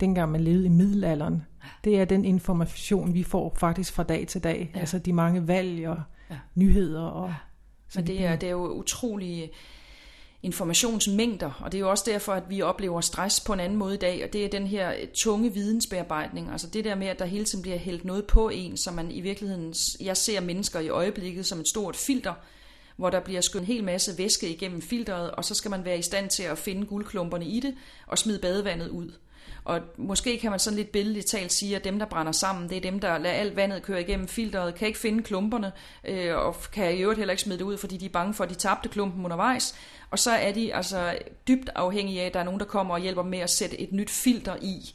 [0.00, 1.42] dengang man levede i middelalderen,
[1.84, 4.70] det er den information, vi får faktisk fra dag til dag.
[4.74, 4.80] Ja.
[4.80, 6.36] Altså de mange valg og ja.
[6.54, 7.02] nyheder.
[7.02, 7.34] Og, ja.
[7.94, 9.50] Men det er, det er jo utrolig
[10.46, 13.94] informationsmængder, og det er jo også derfor, at vi oplever stress på en anden måde
[13.94, 17.18] i dag, og det er den her øh, tunge vidensbearbejdning, altså det der med, at
[17.18, 20.80] der hele tiden bliver hældt noget på en, så man i virkeligheden, jeg ser mennesker
[20.80, 22.34] i øjeblikket som et stort filter,
[22.96, 25.98] hvor der bliver skudt en hel masse væske igennem filteret, og så skal man være
[25.98, 27.74] i stand til at finde guldklumperne i det,
[28.06, 29.12] og smide badevandet ud.
[29.66, 32.76] Og måske kan man sådan lidt billedligt talt sige, at dem, der brænder sammen, det
[32.76, 35.72] er dem, der lader alt vandet køre igennem filteret, kan ikke finde klumperne,
[36.04, 38.44] øh, og kan i øvrigt heller ikke smide det ud, fordi de er bange for,
[38.44, 39.74] at de tabte klumpen undervejs.
[40.10, 43.00] Og så er de altså dybt afhængige af, at der er nogen, der kommer og
[43.00, 44.94] hjælper med at sætte et nyt filter i.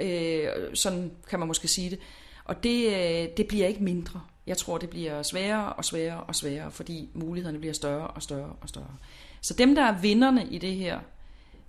[0.00, 1.98] Øh, sådan kan man måske sige det.
[2.44, 4.20] Og det, øh, det bliver ikke mindre.
[4.46, 8.52] Jeg tror, det bliver sværere og sværere og sværere, fordi mulighederne bliver større og større
[8.60, 8.96] og større.
[9.40, 10.98] Så dem, der er vinderne i det her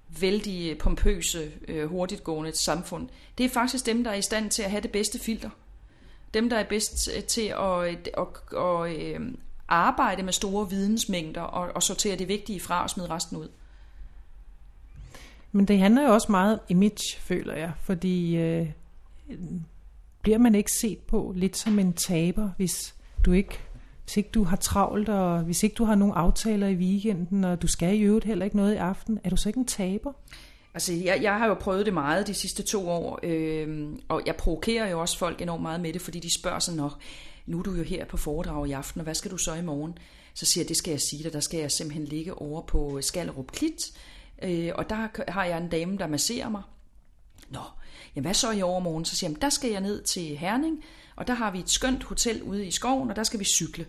[0.09, 4.63] vældig øh, pompøse, øh, hurtigtgående samfund, det er faktisk dem, der er i stand til
[4.63, 5.49] at have det bedste filter.
[6.33, 9.33] Dem, der er bedst til at, at, at, at øh,
[9.67, 13.47] arbejde med store vidensmængder og, og sortere det vigtige fra og smide resten ud.
[15.51, 18.67] Men det handler jo også meget om image, føler jeg, fordi øh,
[20.21, 23.59] bliver man ikke set på lidt som en taber, hvis du ikke
[24.07, 27.61] hvis ikke du har travlt, og hvis ikke du har nogen aftaler i weekenden, og
[27.61, 30.13] du skal i øvrigt heller ikke noget i aften, er du så ikke en taber?
[30.73, 34.35] Altså, jeg, jeg har jo prøvet det meget de sidste to år, øh, og jeg
[34.35, 37.01] provokerer jo også folk enormt meget med det, fordi de spørger sig nok,
[37.45, 39.61] nu er du jo her på foredrag i aften, og hvad skal du så i
[39.61, 39.97] morgen?
[40.33, 42.99] Så siger jeg, det skal jeg sige dig, der skal jeg simpelthen ligge over på
[43.01, 43.91] Skallerup Klit,
[44.43, 46.61] øh, og der har jeg en dame, der masserer mig.
[47.49, 47.61] Nå,
[48.15, 49.05] jamen hvad så i overmorgen?
[49.05, 50.83] Så siger jeg, der skal jeg ned til Herning,
[51.15, 53.85] og der har vi et skønt hotel ude i skoven, og der skal vi cykle.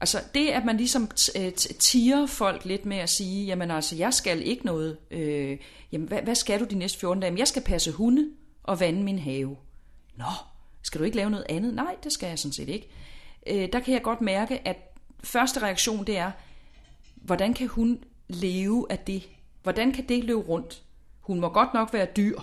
[0.00, 4.14] Altså det, at man ligesom øh, tiger folk lidt med at sige, jamen altså, jeg
[4.14, 4.98] skal ikke noget.
[5.10, 5.58] Øh,
[5.92, 7.28] jamen, hvad, hvad skal du de næste 14 dage?
[7.28, 8.30] Jamen, jeg skal passe hunde
[8.62, 9.56] og vande min have.
[10.16, 10.24] Nå,
[10.82, 11.74] skal du ikke lave noget andet?
[11.74, 12.88] Nej, det skal jeg sådan set ikke.
[13.46, 14.76] Øh, der kan jeg godt mærke, at
[15.24, 16.30] første reaktion det er,
[17.16, 19.28] hvordan kan hun leve af det?
[19.62, 20.82] Hvordan kan det løbe rundt?
[21.20, 22.38] Hun må godt nok være dyr,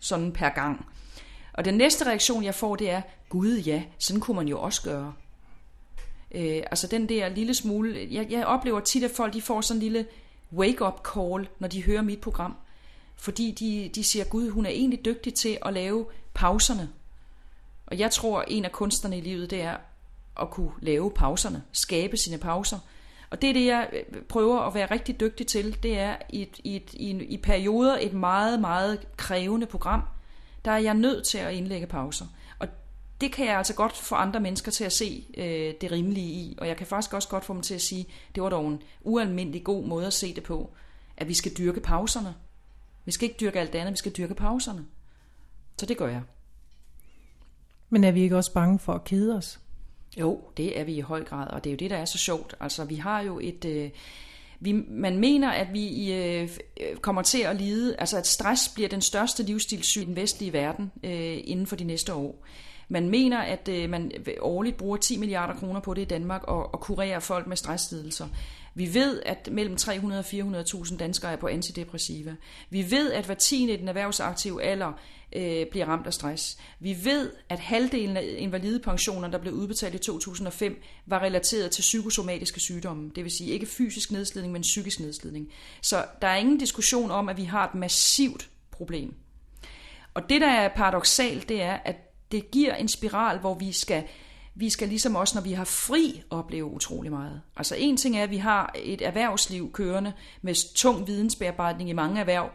[0.00, 0.86] sådan per gang.
[1.52, 4.82] Og den næste reaktion, jeg får, det er, gud ja, sådan kunne man jo også
[4.82, 5.14] gøre.
[6.34, 9.76] Øh, altså den der lille smule, jeg, jeg oplever tit, at folk de får sådan
[9.76, 10.06] en lille
[10.52, 12.56] wake-up call, når de hører mit program.
[13.16, 16.88] Fordi de, de siger, gud, hun er egentlig dygtig til at lave pauserne.
[17.86, 19.76] Og jeg tror, en af kunstnerne i livet, det er
[20.40, 22.78] at kunne lave pauserne, skabe sine pauser.
[23.30, 25.82] Og det er det, jeg øh, prøver at være rigtig dygtig til.
[25.82, 30.02] Det er i, et, i, et, i, i perioder et meget, meget krævende program.
[30.64, 32.26] Der er jeg nødt til at indlægge pauser
[33.20, 36.58] det kan jeg altså godt få andre mennesker til at se øh, det rimelige i,
[36.58, 38.82] og jeg kan faktisk også godt få dem til at sige, det var dog en
[39.02, 40.70] ualmindelig god måde at se det på,
[41.16, 42.34] at vi skal dyrke pauserne.
[43.04, 44.84] Vi skal ikke dyrke alt andet, vi skal dyrke pauserne.
[45.78, 46.22] Så det gør jeg.
[47.90, 49.60] Men er vi ikke også bange for at kede os?
[50.16, 52.18] Jo, det er vi i høj grad, og det er jo det, der er så
[52.18, 52.54] sjovt.
[52.60, 53.64] Altså, vi har jo et...
[53.64, 53.90] Øh,
[54.60, 56.48] vi, man mener, at vi øh,
[57.00, 60.92] kommer til at lide, altså at stress bliver den største livsstilssyg i den vestlige verden
[61.04, 62.44] øh, inden for de næste år.
[62.88, 66.74] Man mener, at øh, man årligt bruger 10 milliarder kroner på det i Danmark og,
[66.74, 68.28] og kurerer folk med stresslidelser.
[68.74, 72.34] Vi ved, at mellem 300 og 400.000 danskere er på antidepressiva.
[72.70, 74.92] Vi ved, at hver tiende i den erhvervsaktive alder
[75.32, 76.58] øh, bliver ramt af stress.
[76.80, 82.60] Vi ved, at halvdelen af invalidepensioner, der blev udbetalt i 2005, var relateret til psykosomatiske
[82.60, 83.10] sygdomme.
[83.14, 85.48] Det vil sige ikke fysisk nedslidning, men psykisk nedslidning.
[85.82, 89.14] Så der er ingen diskussion om, at vi har et massivt problem.
[90.14, 94.04] Og det, der er paradoxalt, det er, at det giver en spiral, hvor vi skal,
[94.54, 97.40] vi skal ligesom også, når vi har fri, opleve utrolig meget.
[97.56, 100.12] Altså en ting er, at vi har et erhvervsliv kørende
[100.42, 102.50] med tung vidensbearbejdning i mange erhverv,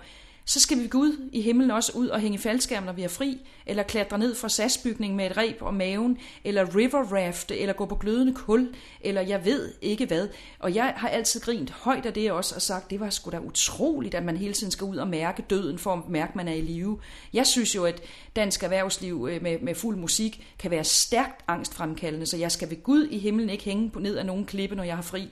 [0.45, 3.07] så skal vi gå ud i himlen også ud og hænge faldskærm, når vi er
[3.07, 7.73] fri, eller klatre ned fra SAS-bygningen med et reb om maven, eller river raft, eller
[7.73, 10.27] gå på glødende kul, eller jeg ved ikke hvad.
[10.59, 13.39] Og jeg har altid grint højt af det også, og sagt, det var sgu da
[13.39, 16.47] utroligt, at man hele tiden skal ud og mærke døden, for at mærke, at man
[16.47, 16.99] er i live.
[17.33, 18.01] Jeg synes jo, at
[18.35, 22.83] dansk erhvervsliv øh, med, med fuld musik kan være stærkt angstfremkaldende, så jeg skal ved
[22.83, 25.29] Gud i himlen ikke hænge på ned af nogen klippe, når jeg har fri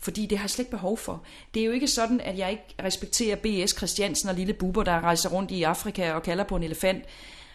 [0.00, 1.22] fordi det har jeg slet ikke behov for.
[1.54, 3.76] Det er jo ikke sådan, at jeg ikke respekterer B.S.
[3.76, 7.04] Christiansen og lille buber, der rejser rundt i Afrika og kalder på en elefant.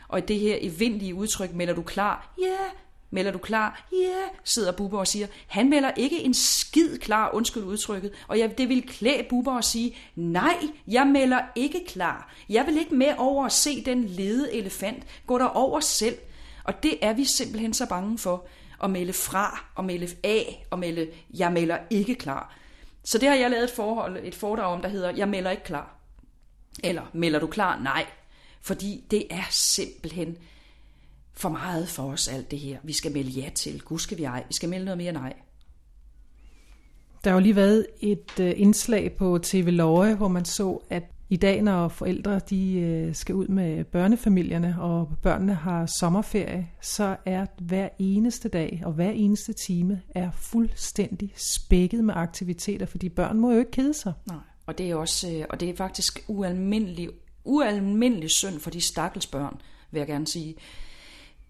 [0.08, 2.34] Og i det her evindelige udtryk, melder du klar?
[2.42, 2.72] Ja, yeah.
[3.10, 3.88] Melder du klar?
[3.92, 5.28] Ja, yeah, sidder Bubber og siger.
[5.48, 8.12] Han melder ikke en skid klar, undskyld udtrykket.
[8.28, 12.34] Og jeg, det vil klæde Bubber og sige, nej, jeg melder ikke klar.
[12.50, 15.04] Jeg vil ikke med over at se den lede elefant.
[15.28, 16.18] Gå der over selv.
[16.64, 18.46] Og det er vi simpelthen så bange for
[18.84, 22.56] at melde fra, og melde af, og melde, jeg melder ikke klar.
[23.04, 25.64] Så det har jeg lavet et, forhold, et foredrag om, der hedder, jeg melder ikke
[25.64, 25.96] klar.
[26.84, 27.80] Eller, melder du klar?
[27.80, 28.06] Nej.
[28.62, 30.38] Fordi det er simpelthen
[31.34, 32.78] for meget for os alt det her.
[32.84, 33.82] Vi skal melde ja til.
[33.82, 34.44] Gud skal vi ej.
[34.48, 35.34] Vi skal melde noget mere nej.
[37.24, 41.04] Der har jo lige været et øh, indslag på TV Løje, hvor man så, at
[41.30, 47.16] i dag, når forældre de øh, skal ud med børnefamilierne, og børnene har sommerferie, så
[47.26, 53.40] er hver eneste dag og hver eneste time er fuldstændig spækket med aktiviteter, fordi børn
[53.40, 54.14] må jo ikke kede sig.
[54.28, 57.10] Nej, og det er også, øh, og det er faktisk ualmindelig,
[57.44, 59.62] ualmindelig synd for de stakkels børn,
[59.92, 60.56] vil jeg gerne sige.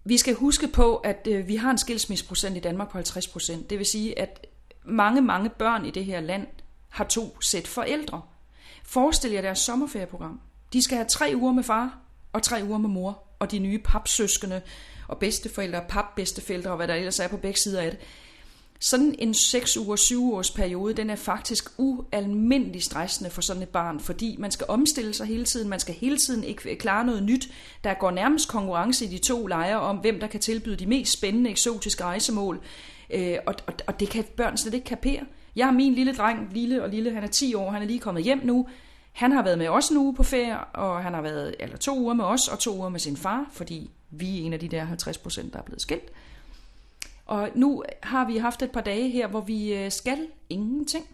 [0.04, 3.70] Vi skal huske på, at øh, vi har en skilsmisseprocent i Danmark på 50 procent.
[3.70, 4.46] Det vil sige, at
[4.84, 6.46] mange, mange børn i det her land
[6.88, 8.22] har to sæt forældre.
[8.86, 10.40] Forestil jer deres sommerferieprogram.
[10.72, 11.98] De skal have tre uger med far
[12.32, 14.62] og tre uger med mor og de nye papsøskende
[15.08, 18.00] og bedsteforældre, og papbedsteforældre, og hvad der ellers er på begge sider af det.
[18.80, 23.68] Sådan en 6 uger, 7 ugers periode, den er faktisk ualmindelig stressende for sådan et
[23.68, 27.22] barn, fordi man skal omstille sig hele tiden, man skal hele tiden ikke klare noget
[27.22, 27.48] nyt.
[27.84, 31.12] Der går nærmest konkurrence i de to lejre om, hvem der kan tilbyde de mest
[31.12, 32.60] spændende eksotiske rejsemål,
[33.10, 35.22] øh, og, og, og det kan børn slet ikke kapere.
[35.56, 37.98] Jeg har min lille dreng, lille og lille, han er 10 år, han er lige
[37.98, 38.68] kommet hjem nu.
[39.12, 41.98] Han har været med os en uge på ferie, og han har været eller to
[41.98, 44.68] uger med os, og to uger med sin far, fordi vi er en af de
[44.68, 46.12] der 50 procent, der er blevet skilt.
[47.26, 51.06] Og nu har vi haft et par dage her, hvor vi øh, skal ingenting.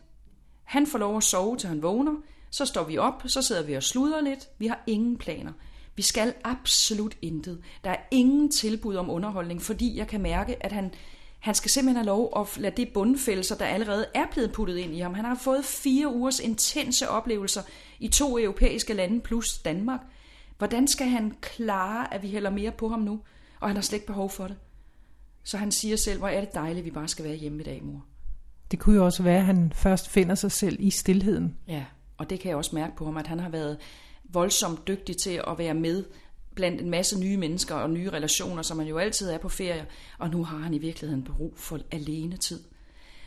[0.64, 2.14] Han får lov at sove, til han vågner.
[2.50, 4.48] Så står vi op, så sidder vi og sluder lidt.
[4.58, 5.52] Vi har ingen planer.
[5.96, 7.62] Vi skal absolut intet.
[7.84, 10.92] Der er ingen tilbud om underholdning, fordi jeg kan mærke, at han,
[11.42, 14.94] han skal simpelthen have lov at lade det bundfældelser, der allerede er blevet puttet ind
[14.94, 15.14] i ham.
[15.14, 17.62] Han har fået fire ugers intense oplevelser
[17.98, 20.00] i to europæiske lande plus Danmark.
[20.58, 23.20] Hvordan skal han klare, at vi hælder mere på ham nu?
[23.60, 24.56] Og han har slet ikke behov for det.
[25.44, 27.64] Så han siger selv, hvor er det dejligt, at vi bare skal være hjemme i
[27.64, 28.04] dag, mor.
[28.70, 31.56] Det kunne jo også være, at han først finder sig selv i stillheden.
[31.68, 31.84] Ja,
[32.18, 33.78] og det kan jeg også mærke på ham, at han har været
[34.24, 36.04] voldsomt dygtig til at være med
[36.54, 39.86] blandt en masse nye mennesker og nye relationer, som man jo altid er på ferie,
[40.18, 42.60] og nu har han i virkeligheden brug for alene tid.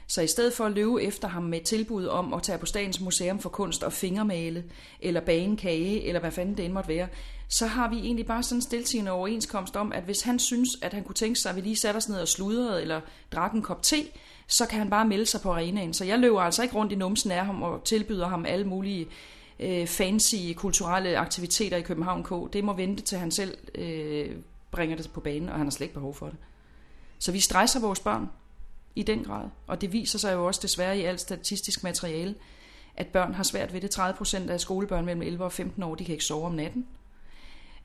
[0.08, 3.00] Så i stedet for at løbe efter ham med tilbud om at tage på Statens
[3.00, 4.64] Museum for Kunst og fingermale,
[5.00, 7.08] eller bage kage, eller hvad fanden det end måtte være,
[7.48, 10.94] så har vi egentlig bare sådan en stiltigende overenskomst om, at hvis han synes, at
[10.94, 13.62] han kunne tænke sig, at vi lige satte os ned og sludrede, eller drak en
[13.62, 14.04] kop te,
[14.48, 15.94] så kan han bare melde sig på arenaen.
[15.94, 19.08] Så jeg løber altså ikke rundt i numsen af ham og tilbyder ham alle mulige
[19.60, 22.54] øh, fancy kulturelle aktiviteter i København K.
[22.54, 24.36] Det må vente til han selv øh,
[24.72, 26.38] bringer det på banen, og han har slet ikke behov for det.
[27.20, 28.30] Så vi stresser vores børn
[28.96, 29.50] i den grad.
[29.68, 32.36] Og det viser sig jo også desværre i alt statistisk materiale,
[32.96, 33.92] at børn har svært ved det.
[33.92, 36.86] 30 procent af skolebørn mellem 11 og 15 år, de kan ikke sove om natten.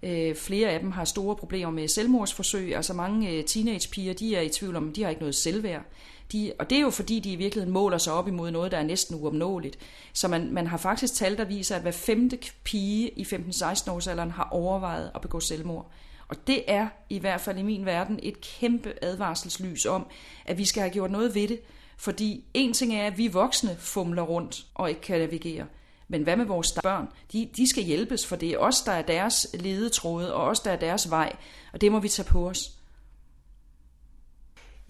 [0.03, 2.77] Øh, flere af dem har store problemer med selvmordsforsøg.
[2.77, 5.83] Altså mange øh, teenagepiger, de er i tvivl om, de har ikke noget selvværd.
[6.33, 8.79] De, og det er jo fordi, de i virkeligheden måler sig op imod noget, der
[8.79, 9.79] er næsten uopnåeligt.
[10.13, 14.49] Så man, man har faktisk tal, der viser, at hver femte pige i 15-16-årsalderen har
[14.51, 15.91] overvejet at begå selvmord.
[16.29, 20.07] Og det er i hvert fald i min verden et kæmpe advarselslys om,
[20.45, 21.61] at vi skal have gjort noget ved det.
[21.97, 25.67] Fordi en ting er, at vi voksne fumler rundt og ikke kan navigere.
[26.09, 27.09] Men hvad med vores børn?
[27.33, 30.71] De, de skal hjælpes, for det er os, der er deres ledetråde, og os, der
[30.71, 31.37] er deres vej.
[31.73, 32.80] Og det må vi tage på os.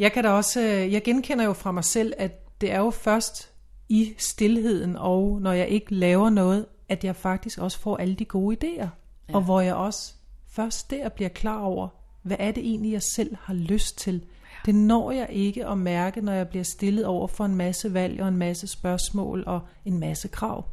[0.00, 2.90] Jeg kan da også, øh, jeg genkender jo fra mig selv, at det er jo
[2.90, 3.50] først
[3.88, 8.24] i stillheden, og når jeg ikke laver noget, at jeg faktisk også får alle de
[8.24, 8.88] gode idéer.
[9.28, 9.34] Ja.
[9.34, 10.12] Og hvor jeg også
[10.52, 11.88] først der bliver klar over,
[12.22, 14.24] hvad er det egentlig, jeg selv har lyst til.
[14.66, 18.22] Det når jeg ikke at mærke, når jeg bliver stillet over for en masse valg
[18.22, 20.64] og en masse spørgsmål og en masse krav.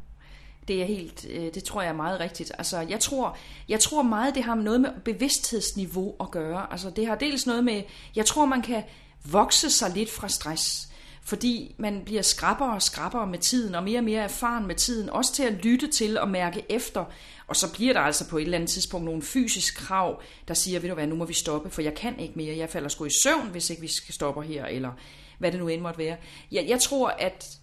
[0.67, 2.51] Det er helt, øh, det tror jeg er meget rigtigt.
[2.57, 3.37] Altså, jeg tror,
[3.69, 6.71] jeg tror meget, det har noget med bevidsthedsniveau at gøre.
[6.71, 7.81] Altså, det har dels noget med,
[8.15, 8.83] jeg tror, man kan
[9.31, 10.87] vokse sig lidt fra stress
[11.27, 15.09] fordi man bliver skrappere og skrappere med tiden, og mere og mere erfaren med tiden,
[15.09, 17.05] også til at lytte til og mærke efter.
[17.47, 20.79] Og så bliver der altså på et eller andet tidspunkt nogle fysisk krav, der siger,
[20.79, 23.05] ved du hvad, nu må vi stoppe, for jeg kan ikke mere, jeg falder sgu
[23.05, 24.91] i søvn, hvis ikke vi skal stoppe her, eller
[25.37, 26.17] hvad det nu end måtte være.
[26.51, 27.57] Jeg, jeg tror, at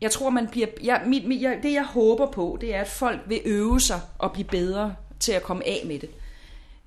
[0.00, 2.88] jeg tror, man bliver, jeg, mit, mit, jeg, det jeg håber på, det er, at
[2.88, 6.10] folk vil øve sig og blive bedre til at komme af med det.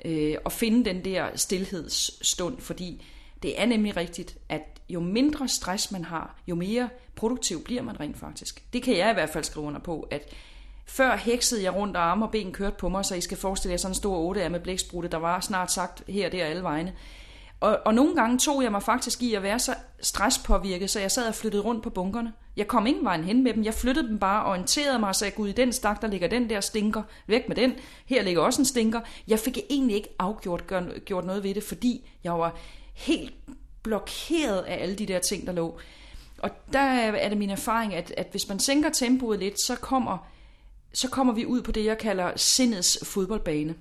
[0.06, 3.06] Øh, og finde den der stillhedsstund, fordi
[3.44, 8.00] det er nemlig rigtigt, at jo mindre stress man har, jo mere produktiv bliver man
[8.00, 8.74] rent faktisk.
[8.74, 10.34] Det kan jeg i hvert fald skrive under på, at
[10.86, 13.72] før heksede jeg rundt, og arme og ben kørte på mig, så I skal forestille
[13.72, 16.64] jer sådan en stor 8 med blæksprutte, der var snart sagt her og der alle
[16.64, 16.94] vegne.
[17.60, 21.12] Og, og nogle gange tog jeg mig faktisk i at være så stresspåvirket, så jeg
[21.12, 22.34] sad og flyttede rundt på bunkerne.
[22.58, 23.64] Jeg kom ingen vejen hen med dem.
[23.64, 26.50] Jeg flyttede dem bare, orienterede mig og sagde, gud, i den stak, der ligger den
[26.50, 27.04] der stinker.
[27.28, 27.74] Væk med den.
[28.06, 29.02] Her ligger også en stinker.
[29.28, 30.64] Jeg fik egentlig ikke afgjort
[31.06, 32.56] gjort noget ved det, fordi jeg var
[32.94, 33.34] helt
[33.84, 35.80] blokeret af alle de der ting, der lå.
[36.38, 40.28] Og der er det min erfaring, at, at hvis man sænker tempoet lidt, så kommer,
[40.94, 43.76] så kommer vi ud på det, jeg kalder sindets fodboldbane.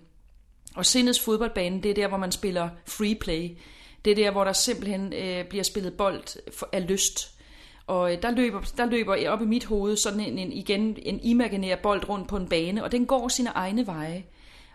[0.75, 3.51] Og sindets fodboldbane, det er der, hvor man spiller free play.
[4.05, 6.23] Det er der, hvor der simpelthen øh, bliver spillet bold
[6.73, 7.41] af lyst.
[7.87, 11.21] Og øh, der løber, der løber op i mit hoved sådan en, en, igen en
[11.23, 14.25] imaginær bold rundt på en bane, og den går sine egne veje.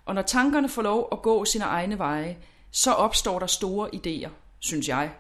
[0.05, 2.37] Og når tankerne får lov at gå sine egne veje,
[2.75, 5.11] så opstår der store idéer synes jeg.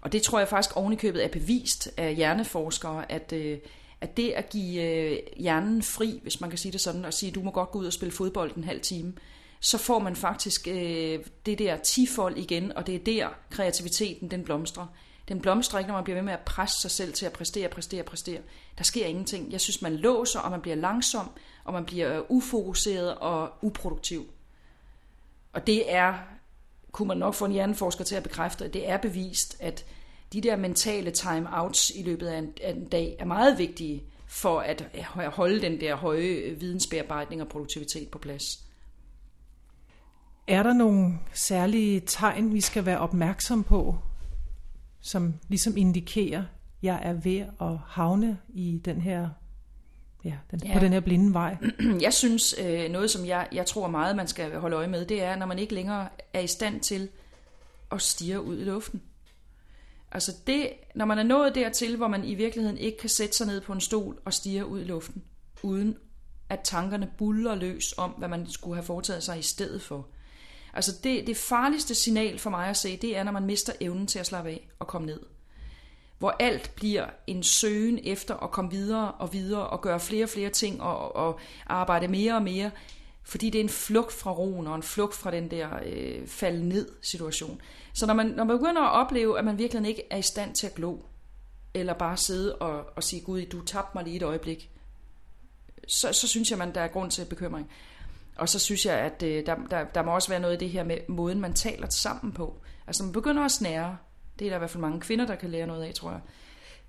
[0.00, 3.58] Og det tror jeg faktisk ovenikøbet er bevist af hjerneforskere, at, øh,
[4.00, 7.32] at det at give øh, hjernen fri, hvis man kan sige det sådan, og sige,
[7.32, 9.12] du må godt gå ud og spille fodbold en halv time,
[9.60, 14.44] så får man faktisk øh, det der tifold igen, og det er der kreativiteten den
[14.44, 14.86] blomstrer.
[15.28, 17.68] Den blomstrer ikke, når man bliver ved med at presse sig selv til at præstere,
[17.68, 18.40] præstere, præstere.
[18.78, 19.52] Der sker ingenting.
[19.52, 21.30] Jeg synes, man låser, og man bliver langsom,
[21.64, 24.30] og man bliver øh, ufokuseret og uproduktiv.
[25.52, 26.18] Og det er
[26.94, 29.84] kunne man nok få en hjerneforsker til at bekræfte, at det er bevist, at
[30.32, 34.60] de der mentale time-outs i løbet af en, af en dag er meget vigtige for
[34.60, 34.84] at
[35.32, 38.64] holde den der høje vidensbearbejdning og produktivitet på plads.
[40.46, 43.98] Er der nogle særlige tegn, vi skal være opmærksom på,
[45.00, 46.46] som ligesom indikerer, at
[46.82, 49.28] jeg er ved at havne i den her
[50.24, 50.72] ja, den, ja.
[50.72, 51.56] på den her blinde vej?
[52.00, 55.22] Jeg synes, øh, noget som jeg, jeg tror meget, man skal holde øje med, det
[55.22, 57.08] er, når man ikke længere er i stand til
[57.92, 59.02] at stige ud i luften.
[60.12, 63.46] Altså det, når man er nået dertil, hvor man i virkeligheden ikke kan sætte sig
[63.46, 65.22] ned på en stol og stige ud i luften,
[65.62, 65.96] uden
[66.48, 70.06] at tankerne buller løs om, hvad man skulle have foretaget sig i stedet for.
[70.74, 74.06] Altså det, det farligste signal for mig at se, det er, når man mister evnen
[74.06, 75.20] til at slappe af og komme ned.
[76.24, 80.28] Hvor alt bliver en søgen efter at komme videre og videre og gøre flere og
[80.28, 82.70] flere ting og, og arbejde mere og mere,
[83.22, 86.68] fordi det er en flugt fra roen og en flugt fra den der øh, falde
[86.68, 87.60] ned situation.
[87.92, 90.54] Så når man, når man begynder at opleve, at man virkelig ikke er i stand
[90.54, 90.96] til at glo,
[91.74, 94.70] eller bare sidde og, og sige, Gud, du tabte mig lige et øjeblik,
[95.88, 97.70] så, så synes jeg, man der er grund til bekymring.
[98.36, 100.70] Og så synes jeg, at øh, der, der, der må også være noget i det
[100.70, 102.58] her med måden, man taler sammen på.
[102.86, 103.96] Altså man begynder at snære.
[104.38, 106.20] Det er der i hvert fald mange kvinder, der kan lære noget af, tror jeg.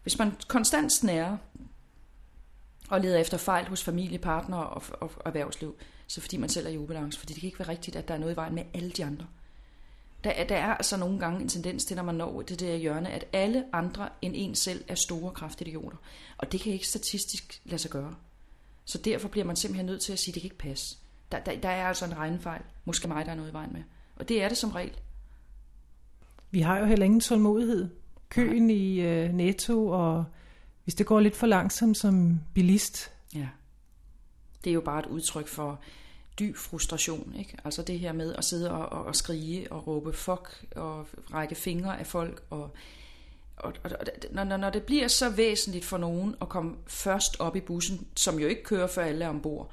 [0.04, 1.38] Hvis man konstant snærer
[2.90, 5.78] og leder efter fejl hos familie, partner og, og, og erhvervsliv,
[6.08, 7.20] så fordi man selv er i ubalance.
[7.20, 9.06] Fordi det kan ikke være rigtigt, at der er noget i vejen med alle de
[9.06, 9.28] andre.
[10.24, 12.76] Der, er, der er altså nogle gange en tendens til, når man når det der
[12.76, 15.98] hjørne, at alle andre end en selv er store kraftidioter.
[16.38, 18.16] Og det kan ikke statistisk lade sig gøre.
[18.86, 20.98] Så derfor bliver man simpelthen nødt til at sige, at det kan ikke passe.
[21.32, 22.62] Der, der, der er altså en regnefejl.
[22.86, 23.84] Måske mig, der er noget i vejen med.
[24.16, 24.94] Og det er det som regel.
[26.56, 27.90] Vi har jo heller ingen tålmodighed.
[28.30, 28.76] Køen Nej.
[28.76, 30.26] i øh, Netto, og
[30.84, 33.12] hvis det går lidt for langsomt som bilist.
[33.34, 33.48] Ja.
[34.64, 35.80] Det er jo bare et udtryk for
[36.40, 37.36] dyb frustration.
[37.40, 37.58] Ikke?
[37.64, 41.56] Altså det her med at sidde og, og, og skrige og råbe fuck og række
[41.56, 42.44] fingre af folk.
[42.50, 42.72] Og,
[43.58, 43.92] og, og
[44.32, 48.40] når, når det bliver så væsentligt for nogen at komme først op i bussen, som
[48.40, 49.72] jo ikke kører før alle er ombord,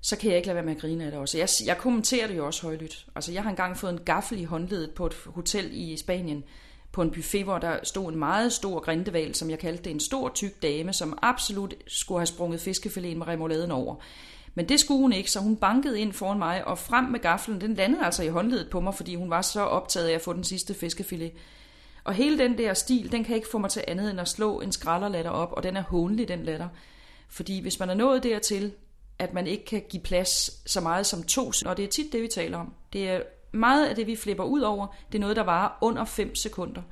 [0.00, 1.38] så kan jeg ikke lade være med at grine af det også.
[1.38, 3.06] Jeg, jeg kommenterer det jo også højlydt.
[3.14, 6.44] Altså, jeg har engang fået en gaffel i håndledet på et hotel i Spanien,
[6.92, 10.00] på en buffet, hvor der stod en meget stor grindeval, som jeg kaldte det, en
[10.00, 13.96] stor tyk dame, som absolut skulle have sprunget fiskefiléen med remouladen over.
[14.54, 17.60] Men det skulle hun ikke, så hun bankede ind foran mig, og frem med gaflen,
[17.60, 20.32] den landede altså i håndledet på mig, fordi hun var så optaget af at få
[20.32, 21.32] den sidste fiskefilet.
[22.04, 24.60] Og hele den der stil, den kan ikke få mig til andet end at slå
[24.60, 26.68] en skralderlatter op, og den er hånlig, den latter.
[27.28, 28.72] Fordi hvis man er nået dertil,
[29.18, 32.22] at man ikke kan give plads så meget som to, og det er tit det,
[32.22, 32.74] vi taler om.
[32.92, 36.04] Det er meget af det, vi flipper ud over, det er noget, der varer under
[36.04, 36.82] 5 sekunder.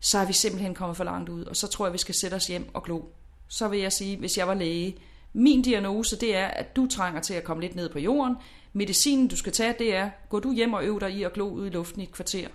[0.00, 2.34] Så er vi simpelthen kommet for langt ud, og så tror jeg, vi skal sætte
[2.34, 3.00] os hjem og glo.
[3.48, 4.96] Så vil jeg sige, hvis jeg var læge,
[5.32, 8.36] min diagnose, det er, at du trænger til at komme lidt ned på jorden.
[8.72, 11.48] Medicinen, du skal tage, det er, gå du hjem og øv dig i at glo
[11.48, 12.48] ud i luften i et kvarter.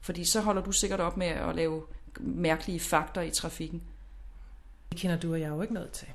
[0.00, 1.82] Fordi så holder du sikkert op med at lave
[2.20, 3.82] mærkelige fakter i trafikken.
[4.92, 6.08] Det kender du og jeg jo ikke noget til.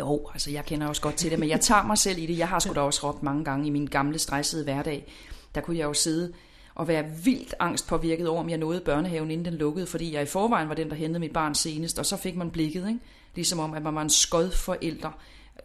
[0.00, 2.38] Jo, altså jeg kender også godt til det, men jeg tager mig selv i det.
[2.38, 5.12] Jeg har sgu da også råbt mange gange i min gamle stressede hverdag.
[5.54, 6.32] Der kunne jeg jo sidde
[6.74, 10.26] og være vildt angstpåvirket over, om jeg nåede børnehaven, inden den lukkede, fordi jeg i
[10.26, 13.00] forvejen var den, der hentede mit barn senest, og så fik man blikket, ikke?
[13.34, 15.10] ligesom om, at man var en skød forælder.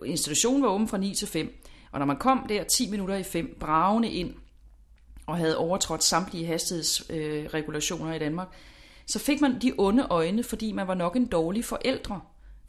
[0.06, 3.24] Institutionen var åben fra 9 til 5, og når man kom der 10 minutter i
[3.24, 4.34] 5, bravende ind,
[5.28, 8.48] og havde overtrådt samtlige hastighedsregulationer øh, i Danmark,
[9.08, 12.22] så fik man de onde øjne, fordi man var nok en dårlig forældre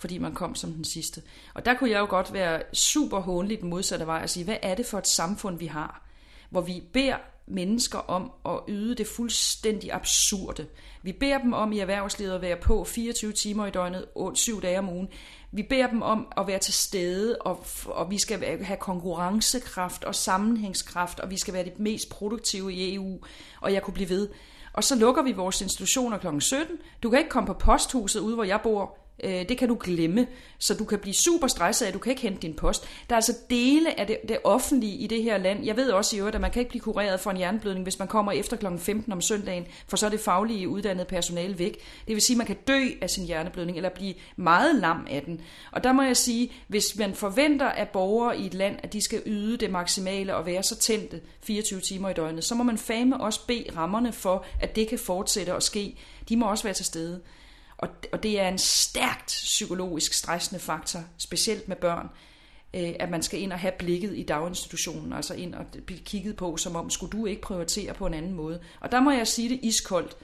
[0.02, 1.22] fordi man kom som den sidste.
[1.54, 4.56] Og der kunne jeg jo godt være super håndelig den modsatte vej og sige, hvad
[4.62, 6.02] er det for et samfund, vi har,
[6.50, 10.66] hvor vi beder mennesker om at yde det fuldstændig absurde.
[11.02, 14.78] Vi beder dem om i erhvervslivet at være på 24 timer i døgnet, 7 dage
[14.78, 15.08] om ugen.
[15.52, 20.14] Vi beder dem om at være til stede, og, og vi skal have konkurrencekraft og
[20.14, 23.18] sammenhængskraft, og vi skal være det mest produktive i EU,
[23.60, 24.28] og jeg kunne blive ved.
[24.72, 26.40] Og så lukker vi vores institutioner kl.
[26.40, 26.76] 17.
[27.02, 30.26] Du kan ikke komme på posthuset ude, hvor jeg bor, Øh, det kan du glemme,
[30.58, 32.88] så du kan blive super stresset af, at du kan ikke hente din post.
[33.08, 35.64] Der er altså dele af det, det offentlige i det her land.
[35.64, 37.98] Jeg ved også i øvrigt, at man kan ikke blive kureret for en hjerneblødning, hvis
[37.98, 38.66] man kommer efter kl.
[38.78, 41.78] 15 om søndagen, for så er det faglige uddannede personale væk.
[42.06, 45.22] Det vil sige, at man kan dø af sin hjerneblødning, eller blive meget lam af
[45.22, 45.40] den.
[45.72, 49.00] Og der må jeg sige, hvis man forventer af borgere i et land, at de
[49.00, 52.78] skal yde det maksimale og være så tændte 24 timer i døgnet, så må man
[52.78, 55.96] fame også bede rammerne for, at det kan fortsætte og ske.
[56.28, 57.20] De må også være til stede.
[57.82, 62.08] Og, og det er en stærkt psykologisk stressende faktor, specielt med børn,
[62.74, 66.36] øh, at man skal ind og have blikket i daginstitutionen, altså ind og blive kigget
[66.36, 68.60] på, som om, skulle du ikke prioritere på en anden måde.
[68.80, 70.16] Og der må jeg sige det iskoldt.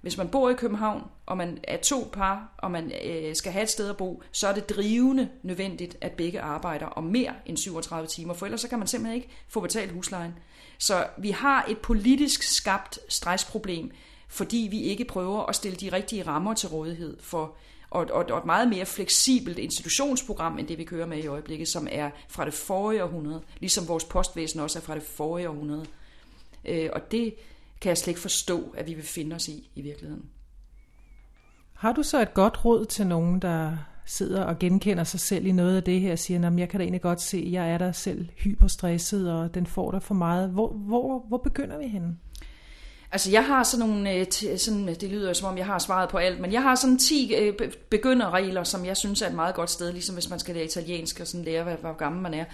[0.00, 3.62] Hvis man bor i København, og man er to par, og man øh, skal have
[3.62, 7.56] et sted at bo, så er det drivende nødvendigt, at begge arbejder om mere end
[7.56, 10.34] 37 timer, for ellers så kan man simpelthen ikke få betalt huslejen.
[10.78, 13.90] Så vi har et politisk skabt stressproblem,
[14.28, 17.56] fordi vi ikke prøver at stille de rigtige rammer til rådighed for
[17.90, 21.68] og, og, og et meget mere fleksibelt institutionsprogram, end det vi kører med i øjeblikket,
[21.68, 25.86] som er fra det forrige århundrede, ligesom vores postvæsen også er fra det forrige århundrede.
[26.64, 27.34] Øh, og det
[27.80, 30.24] kan jeg slet ikke forstå, at vi vil finde os i i virkeligheden.
[31.72, 35.52] Har du så et godt råd til nogen, der sidder og genkender sig selv i
[35.52, 37.70] noget af det her, og siger, at jeg kan da egentlig godt se, at jeg
[37.70, 40.50] er der selv hyperstresset, og den får der for meget.
[40.50, 42.16] Hvor, hvor, hvor begynder vi henne?
[43.12, 44.26] Altså jeg har sådan nogle, øh,
[44.56, 46.98] sådan, øh, det lyder som om jeg har svaret på alt, men jeg har sådan
[46.98, 47.54] 10 øh,
[47.90, 51.20] begynderregler, som jeg synes er et meget godt sted, ligesom hvis man skal lære italiensk
[51.20, 52.44] og sådan lære, hvor gammel man er.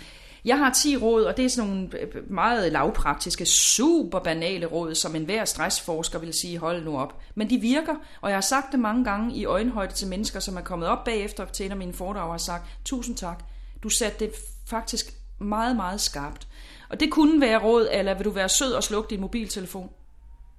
[0.45, 1.91] Jeg har 10 råd, og det er sådan nogle
[2.31, 7.21] meget lavpraktiske, super banale råd, som enhver stressforsker vil sige, hold nu op.
[7.35, 10.57] Men de virker, og jeg har sagt det mange gange i øjenhøjde til mennesker, som
[10.57, 13.45] er kommet op bagefter til en af mine foredrag og har sagt, tusind tak,
[13.83, 14.33] du satte det
[14.67, 16.49] faktisk meget, meget skarpt.
[16.89, 19.91] Og det kunne være råd, eller vil du være sød og slukke din mobiltelefon?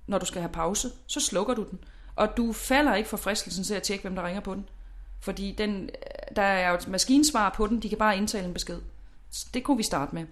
[0.08, 1.80] Når du skal have pause, så slukker du den.
[2.16, 4.70] Og du falder ikke for fristelsen til at tjekke, hvem der ringer på den.
[5.20, 8.54] Fordi den, øh, der er jo et maskinsvar på den, de kan bare indtale en
[8.54, 8.80] besked.
[9.32, 10.26] Så det kunne vi starte med.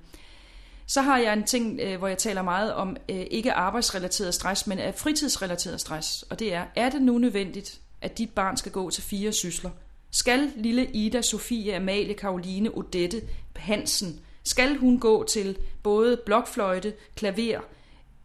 [0.85, 4.67] Så har jeg en ting, øh, hvor jeg taler meget om øh, ikke arbejdsrelateret stress,
[4.67, 6.23] men af fritidsrelateret stress.
[6.23, 9.71] Og det er, er det nu nødvendigt, at dit barn skal gå til fire sysler?
[10.11, 13.21] Skal lille Ida, Sofie, Amalie, Karoline, Odette,
[13.55, 17.59] Hansen, skal hun gå til både blokfløjte, klaver,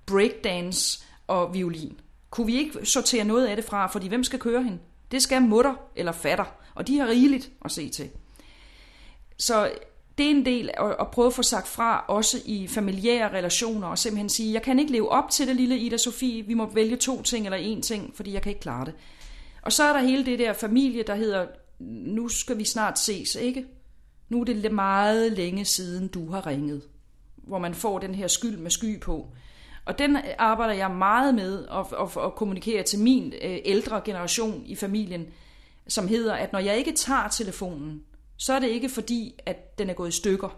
[0.07, 2.01] breakdance, og violin.
[2.31, 4.79] Kunne vi ikke sortere noget af det fra, fordi hvem skal køre hende?
[5.11, 8.11] Det skal mutter eller fatter, og de har rigeligt at se til.
[9.37, 9.70] Så
[10.18, 13.89] det er en del at, at prøve at få sagt fra, også i familiære relationer,
[13.89, 16.66] og simpelthen sige, jeg kan ikke leve op til det lille Ida Sofie, vi må
[16.66, 18.95] vælge to ting eller en ting, fordi jeg kan ikke klare det.
[19.62, 21.47] Og så er der hele det der familie, der hedder,
[21.79, 23.66] nu skal vi snart ses, ikke?
[24.29, 26.83] Nu er det meget længe siden, du har ringet.
[27.37, 29.27] Hvor man får den her skyld med sky på.
[29.87, 34.62] Og den arbejder jeg meget med at, at, at kommunikere til min øh, ældre generation
[34.66, 35.26] i familien,
[35.89, 38.03] som hedder, at når jeg ikke tager telefonen,
[38.37, 40.49] så er det ikke fordi, at den er gået i stykker.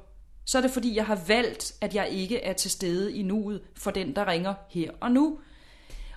[0.45, 3.61] Så er det fordi, jeg har valgt, at jeg ikke er til stede i nuet
[3.77, 5.39] for den, der ringer her og nu.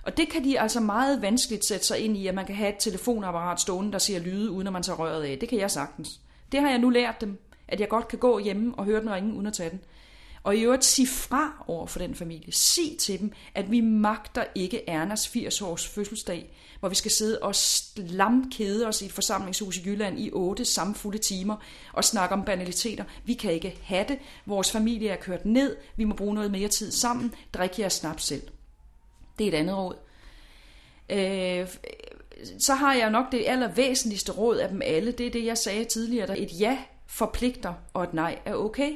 [0.02, 2.68] Og det kan de altså meget vanskeligt sætte sig ind i, at man kan have
[2.68, 5.38] et telefonapparat stående, der siger lyde, uden at man tager røret af.
[5.38, 6.20] Det kan jeg sagtens.
[6.52, 9.10] Det har jeg nu lært dem, at jeg godt kan gå hjemme og høre den
[9.10, 9.80] ringe, uden at tage den.
[10.44, 12.52] Og i øvrigt sig fra over for den familie.
[12.52, 17.54] Sig til dem, at vi magter ikke Ernas 80-års fødselsdag, hvor vi skal sidde og
[17.54, 21.56] slamkede os i et forsamlingshus i Jylland i otte samfulde timer
[21.92, 23.04] og snakke om banaliteter.
[23.24, 24.18] Vi kan ikke have det.
[24.46, 25.76] Vores familie er kørt ned.
[25.96, 27.34] Vi må bruge noget mere tid sammen.
[27.54, 28.42] Drik jer snaps selv.
[29.38, 29.96] Det er et andet råd.
[31.10, 31.68] Øh,
[32.60, 35.12] så har jeg nok det allervæsentligste råd af dem alle.
[35.12, 36.38] Det er det, jeg sagde tidligere.
[36.38, 38.92] Et ja forpligter, og et nej er okay.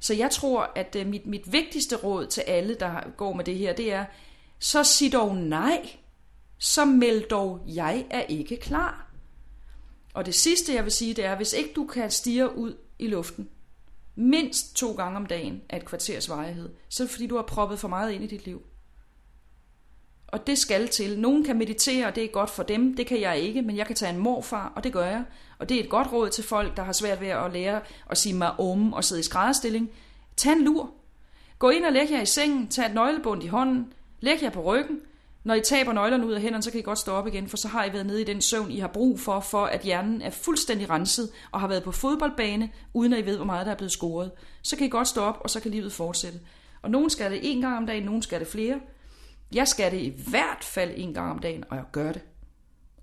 [0.00, 3.56] Så jeg tror, at øh, mit, mit vigtigste råd til alle, der går med det
[3.56, 4.04] her, det er,
[4.58, 5.90] så sig dog nej.
[6.58, 9.10] Så meld dog, jeg er ikke klar.
[10.14, 13.06] Og det sidste, jeg vil sige, det er, hvis ikke du kan stige ud i
[13.06, 13.48] luften,
[14.14, 17.42] mindst to gange om dagen af et kvarters varighed, så er det fordi, du har
[17.42, 18.62] proppet for meget ind i dit liv.
[20.26, 21.18] Og det skal til.
[21.20, 22.96] Nogen kan meditere, og det er godt for dem.
[22.96, 25.24] Det kan jeg ikke, men jeg kan tage en morfar, og det gør jeg.
[25.60, 27.80] Og det er et godt råd til folk, der har svært ved at lære
[28.10, 29.90] at sige mig om og sidde i skrædderstilling.
[30.36, 30.90] Tag en lur.
[31.58, 34.62] Gå ind og læg jer i sengen, tag et nøglebund i hånden, læg jer på
[34.62, 35.00] ryggen.
[35.44, 37.56] Når I taber nøglerne ud af hænderne, så kan I godt stå op igen, for
[37.56, 40.22] så har I været nede i den søvn, I har brug for, for at hjernen
[40.22, 43.72] er fuldstændig renset og har været på fodboldbane, uden at I ved, hvor meget der
[43.72, 44.30] er blevet scoret.
[44.62, 46.38] Så kan I godt stå op, og så kan livet fortsætte.
[46.82, 48.80] Og nogen skal det en gang om dagen, nogen skal det flere.
[49.52, 52.22] Jeg skal det i hvert fald en gang om dagen, og jeg gør det.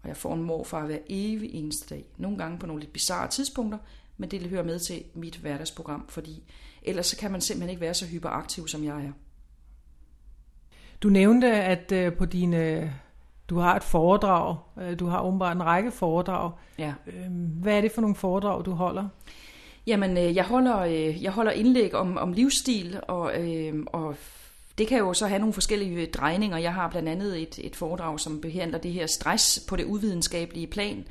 [0.08, 2.05] Og jeg får en morfar hver evig eneste dag.
[2.18, 3.78] Nogle gange på nogle lidt bizarre tidspunkter,
[4.18, 6.43] men det hører med til mit hverdagsprogram, fordi
[6.84, 9.12] ellers så kan man simpelthen ikke være så hyperaktiv, som jeg er.
[11.03, 12.93] Du nævnte, at øh, på dine,
[13.49, 14.58] du har et foredrag.
[14.82, 16.51] Øh, du har åbenbart en række foredrag.
[16.78, 16.93] Ja.
[17.62, 19.08] Hvad er det for nogle foredrag, du holder?
[19.88, 20.84] Jamen, øh, jeg holder,
[21.22, 23.32] jeg holder indlæg om, om livsstil og,
[23.88, 24.16] og
[24.78, 26.57] det kan jo så have nogle forskellige øh, drejninger.
[26.57, 30.67] Jeg har blandt andet et, et foredrag, som behandler det her stress på det uvidenskabelige
[30.67, 31.05] plan,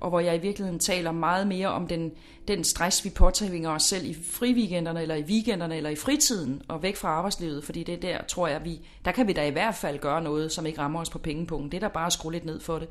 [0.00, 2.12] og hvor jeg i virkeligheden taler meget mere om den,
[2.48, 6.82] den stress, vi påtager os selv i friweekenderne, eller i weekenderne, eller i fritiden, og
[6.82, 9.74] væk fra arbejdslivet, fordi det der, tror jeg, vi, der kan vi da i hvert
[9.74, 11.70] fald gøre noget, som ikke rammer os på pengepunkten.
[11.70, 12.88] Det er da bare at skrue lidt ned for det.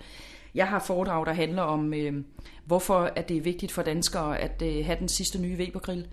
[0.55, 2.23] Jeg har foredrag, der handler om, øh,
[2.65, 6.07] hvorfor at det er vigtigt for danskere at øh, have den sidste nye Webergrill.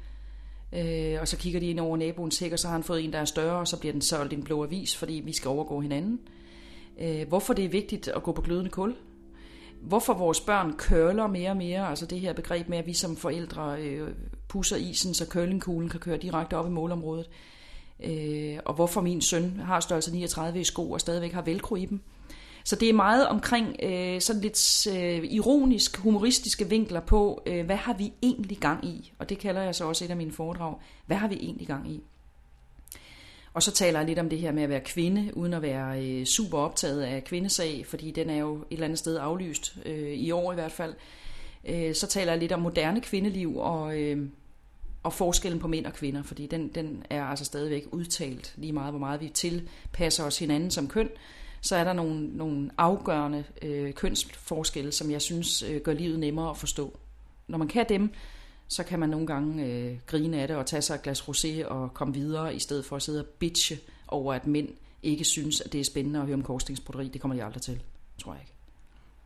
[0.73, 3.13] Øh, og så kigger de ind over naboens hæk, og så har han fået en,
[3.13, 5.49] der er større, og så bliver den solgt i en blå avis, fordi vi skal
[5.49, 6.21] overgå hinanden.
[7.01, 8.95] Øh, hvorfor det er vigtigt at gå på glødende kul.
[9.83, 13.17] Hvorfor vores børn køler mere og mere, altså det her begreb med, at vi som
[13.17, 14.09] forældre øh,
[14.49, 17.29] pusser isen, så curlingkuglen kan køre direkte op i målområdet.
[18.05, 21.85] Øh, og hvorfor min søn har størrelse 39 i sko og stadigvæk har velcro i
[21.85, 22.01] dem.
[22.69, 27.77] Så det er meget omkring øh, sådan lidt øh, ironisk, humoristiske vinkler på, øh, hvad
[27.77, 29.13] har vi egentlig gang i?
[29.19, 30.75] Og det kalder jeg så også et af mine foredrag.
[31.07, 32.01] Hvad har vi egentlig gang i?
[33.55, 36.05] Og så taler jeg lidt om det her med at være kvinde, uden at være
[36.05, 40.13] øh, super optaget af kvindesag, fordi den er jo et eller andet sted aflyst, øh,
[40.13, 40.95] i år i hvert fald.
[41.65, 44.29] Øh, så taler jeg lidt om moderne kvindeliv og, øh,
[45.03, 48.93] og forskellen på mænd og kvinder, fordi den, den er altså stadigvæk udtalt lige meget,
[48.93, 51.09] hvor meget vi tilpasser os hinanden som køn.
[51.61, 56.51] Så er der nogle, nogle afgørende øh, kønsforskelle, som jeg synes øh, gør livet nemmere
[56.51, 56.99] at forstå.
[57.49, 58.13] Når man kan dem,
[58.69, 61.67] så kan man nogle gange øh, grine af det og tage sig et glas rosé
[61.67, 63.79] og komme videre, i stedet for at sidde og bitche
[64.09, 64.69] over, at mænd
[65.03, 67.09] ikke synes, at det er spændende at høre om korsningsbroderi.
[67.09, 67.83] Det kommer de aldrig til,
[68.19, 68.53] tror jeg ikke.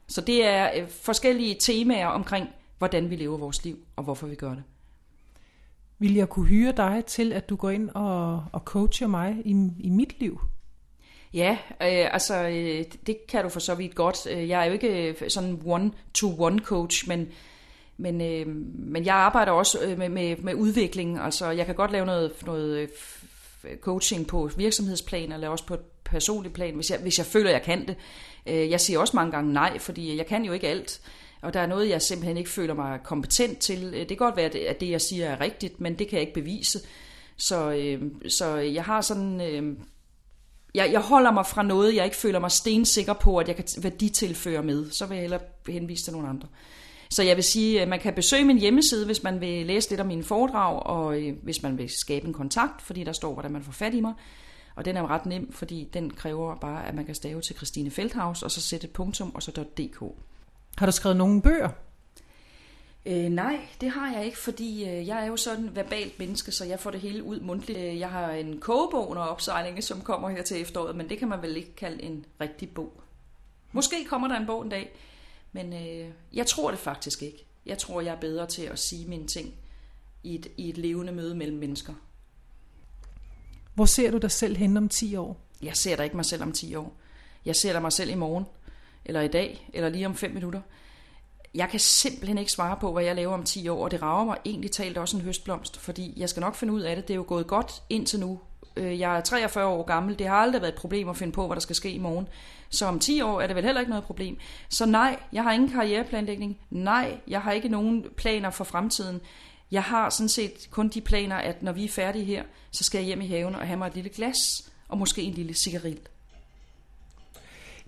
[0.06, 4.34] Så det er øh, forskellige temaer omkring, hvordan vi lever vores liv, og hvorfor vi
[4.34, 4.62] gør det.
[5.98, 9.70] Vil jeg kunne hyre dig til, at du går ind og, og coacher mig i,
[9.80, 10.40] i mit liv?
[11.34, 14.26] Ja, øh, altså øh, det kan du for så vidt godt.
[14.30, 17.28] Øh, jeg er jo ikke øh, sådan one-to-one coach, men
[17.96, 21.18] men, øh, men jeg arbejder også øh, med, med, med udvikling.
[21.20, 22.90] Altså, jeg kan godt lave noget, noget
[23.80, 27.62] coaching på virksomhedsplan, eller også på et personligt plan, hvis jeg, hvis jeg føler, jeg
[27.62, 27.96] kan det.
[28.46, 31.00] Jeg siger også mange gange nej, fordi jeg kan jo ikke alt.
[31.42, 33.92] Og der er noget, jeg simpelthen ikke føler mig kompetent til.
[33.92, 36.40] Det kan godt være, at det, jeg siger, er rigtigt, men det kan jeg ikke
[36.40, 36.78] bevise.
[37.36, 39.40] Så, øh, så jeg har sådan...
[39.40, 39.76] Øh,
[40.74, 43.64] jeg, jeg holder mig fra noget, jeg ikke føler mig stensikker på, at jeg kan
[43.82, 44.90] værditilføre med.
[44.90, 46.48] Så vil jeg hellere henvise til nogle andre.
[47.10, 50.00] Så jeg vil sige, at man kan besøge min hjemmeside, hvis man vil læse lidt
[50.00, 53.52] om mine foredrag, og øh, hvis man vil skabe en kontakt, fordi der står, hvordan
[53.52, 54.14] man får fat i mig.
[54.76, 57.56] Og den er jo ret nem, fordi den kræver bare, at man kan stave til
[57.56, 60.02] Christine Feldhaus, og så sætte et punktum, og så .dk.
[60.78, 61.68] Har du skrevet nogle bøger?
[63.06, 66.52] Øh, nej, det har jeg ikke, fordi øh, jeg er jo sådan en verbalt menneske,
[66.52, 67.78] så jeg får det hele ud mundtligt.
[67.78, 71.28] Øh, jeg har en kogebog under opsejling, som kommer her til efteråret, men det kan
[71.28, 73.00] man vel ikke kalde en rigtig bog.
[73.72, 74.96] Måske kommer der en bog en dag,
[75.52, 77.46] men øh, jeg tror det faktisk ikke.
[77.66, 79.54] Jeg tror, jeg er bedre til at sige mine ting
[80.22, 81.94] i et, i et levende møde mellem mennesker.
[83.74, 85.40] Hvor ser du dig selv hen om 10 år?
[85.62, 86.96] Jeg ser da ikke mig selv om 10 år.
[87.44, 88.44] Jeg ser da mig selv i morgen,
[89.04, 90.60] eller i dag, eller lige om 5 minutter.
[91.54, 94.24] Jeg kan simpelthen ikke svare på, hvad jeg laver om 10 år, og det rager
[94.24, 97.08] mig egentlig talt også en høstblomst, fordi jeg skal nok finde ud af det.
[97.08, 98.40] Det er jo gået godt indtil nu.
[98.76, 100.18] Øh, jeg er 43 år gammel.
[100.18, 102.28] Det har aldrig været et problem at finde på, hvad der skal ske i morgen.
[102.70, 104.38] Så om 10 år er det vel heller ikke noget problem.
[104.68, 106.58] Så nej, jeg har ingen karriereplanlægning.
[106.70, 109.20] Nej, jeg har ikke nogen planer for fremtiden.
[109.70, 112.98] Jeg har sådan set kun de planer, at når vi er færdige her, så skal
[112.98, 114.36] jeg hjem i haven og have mig et lille glas,
[114.88, 116.08] og måske en lille cigaret.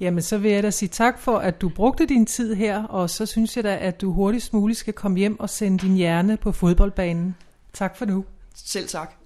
[0.04, 3.10] Jamen, så vil jeg da sige tak for, at du brugte din tid her, og
[3.10, 6.36] så synes jeg da, at du hurtigst muligt skal komme hjem og sende din hjerne
[6.36, 7.36] på fodboldbanen.
[7.72, 8.24] Tak for nu.
[8.54, 9.23] Selv tak.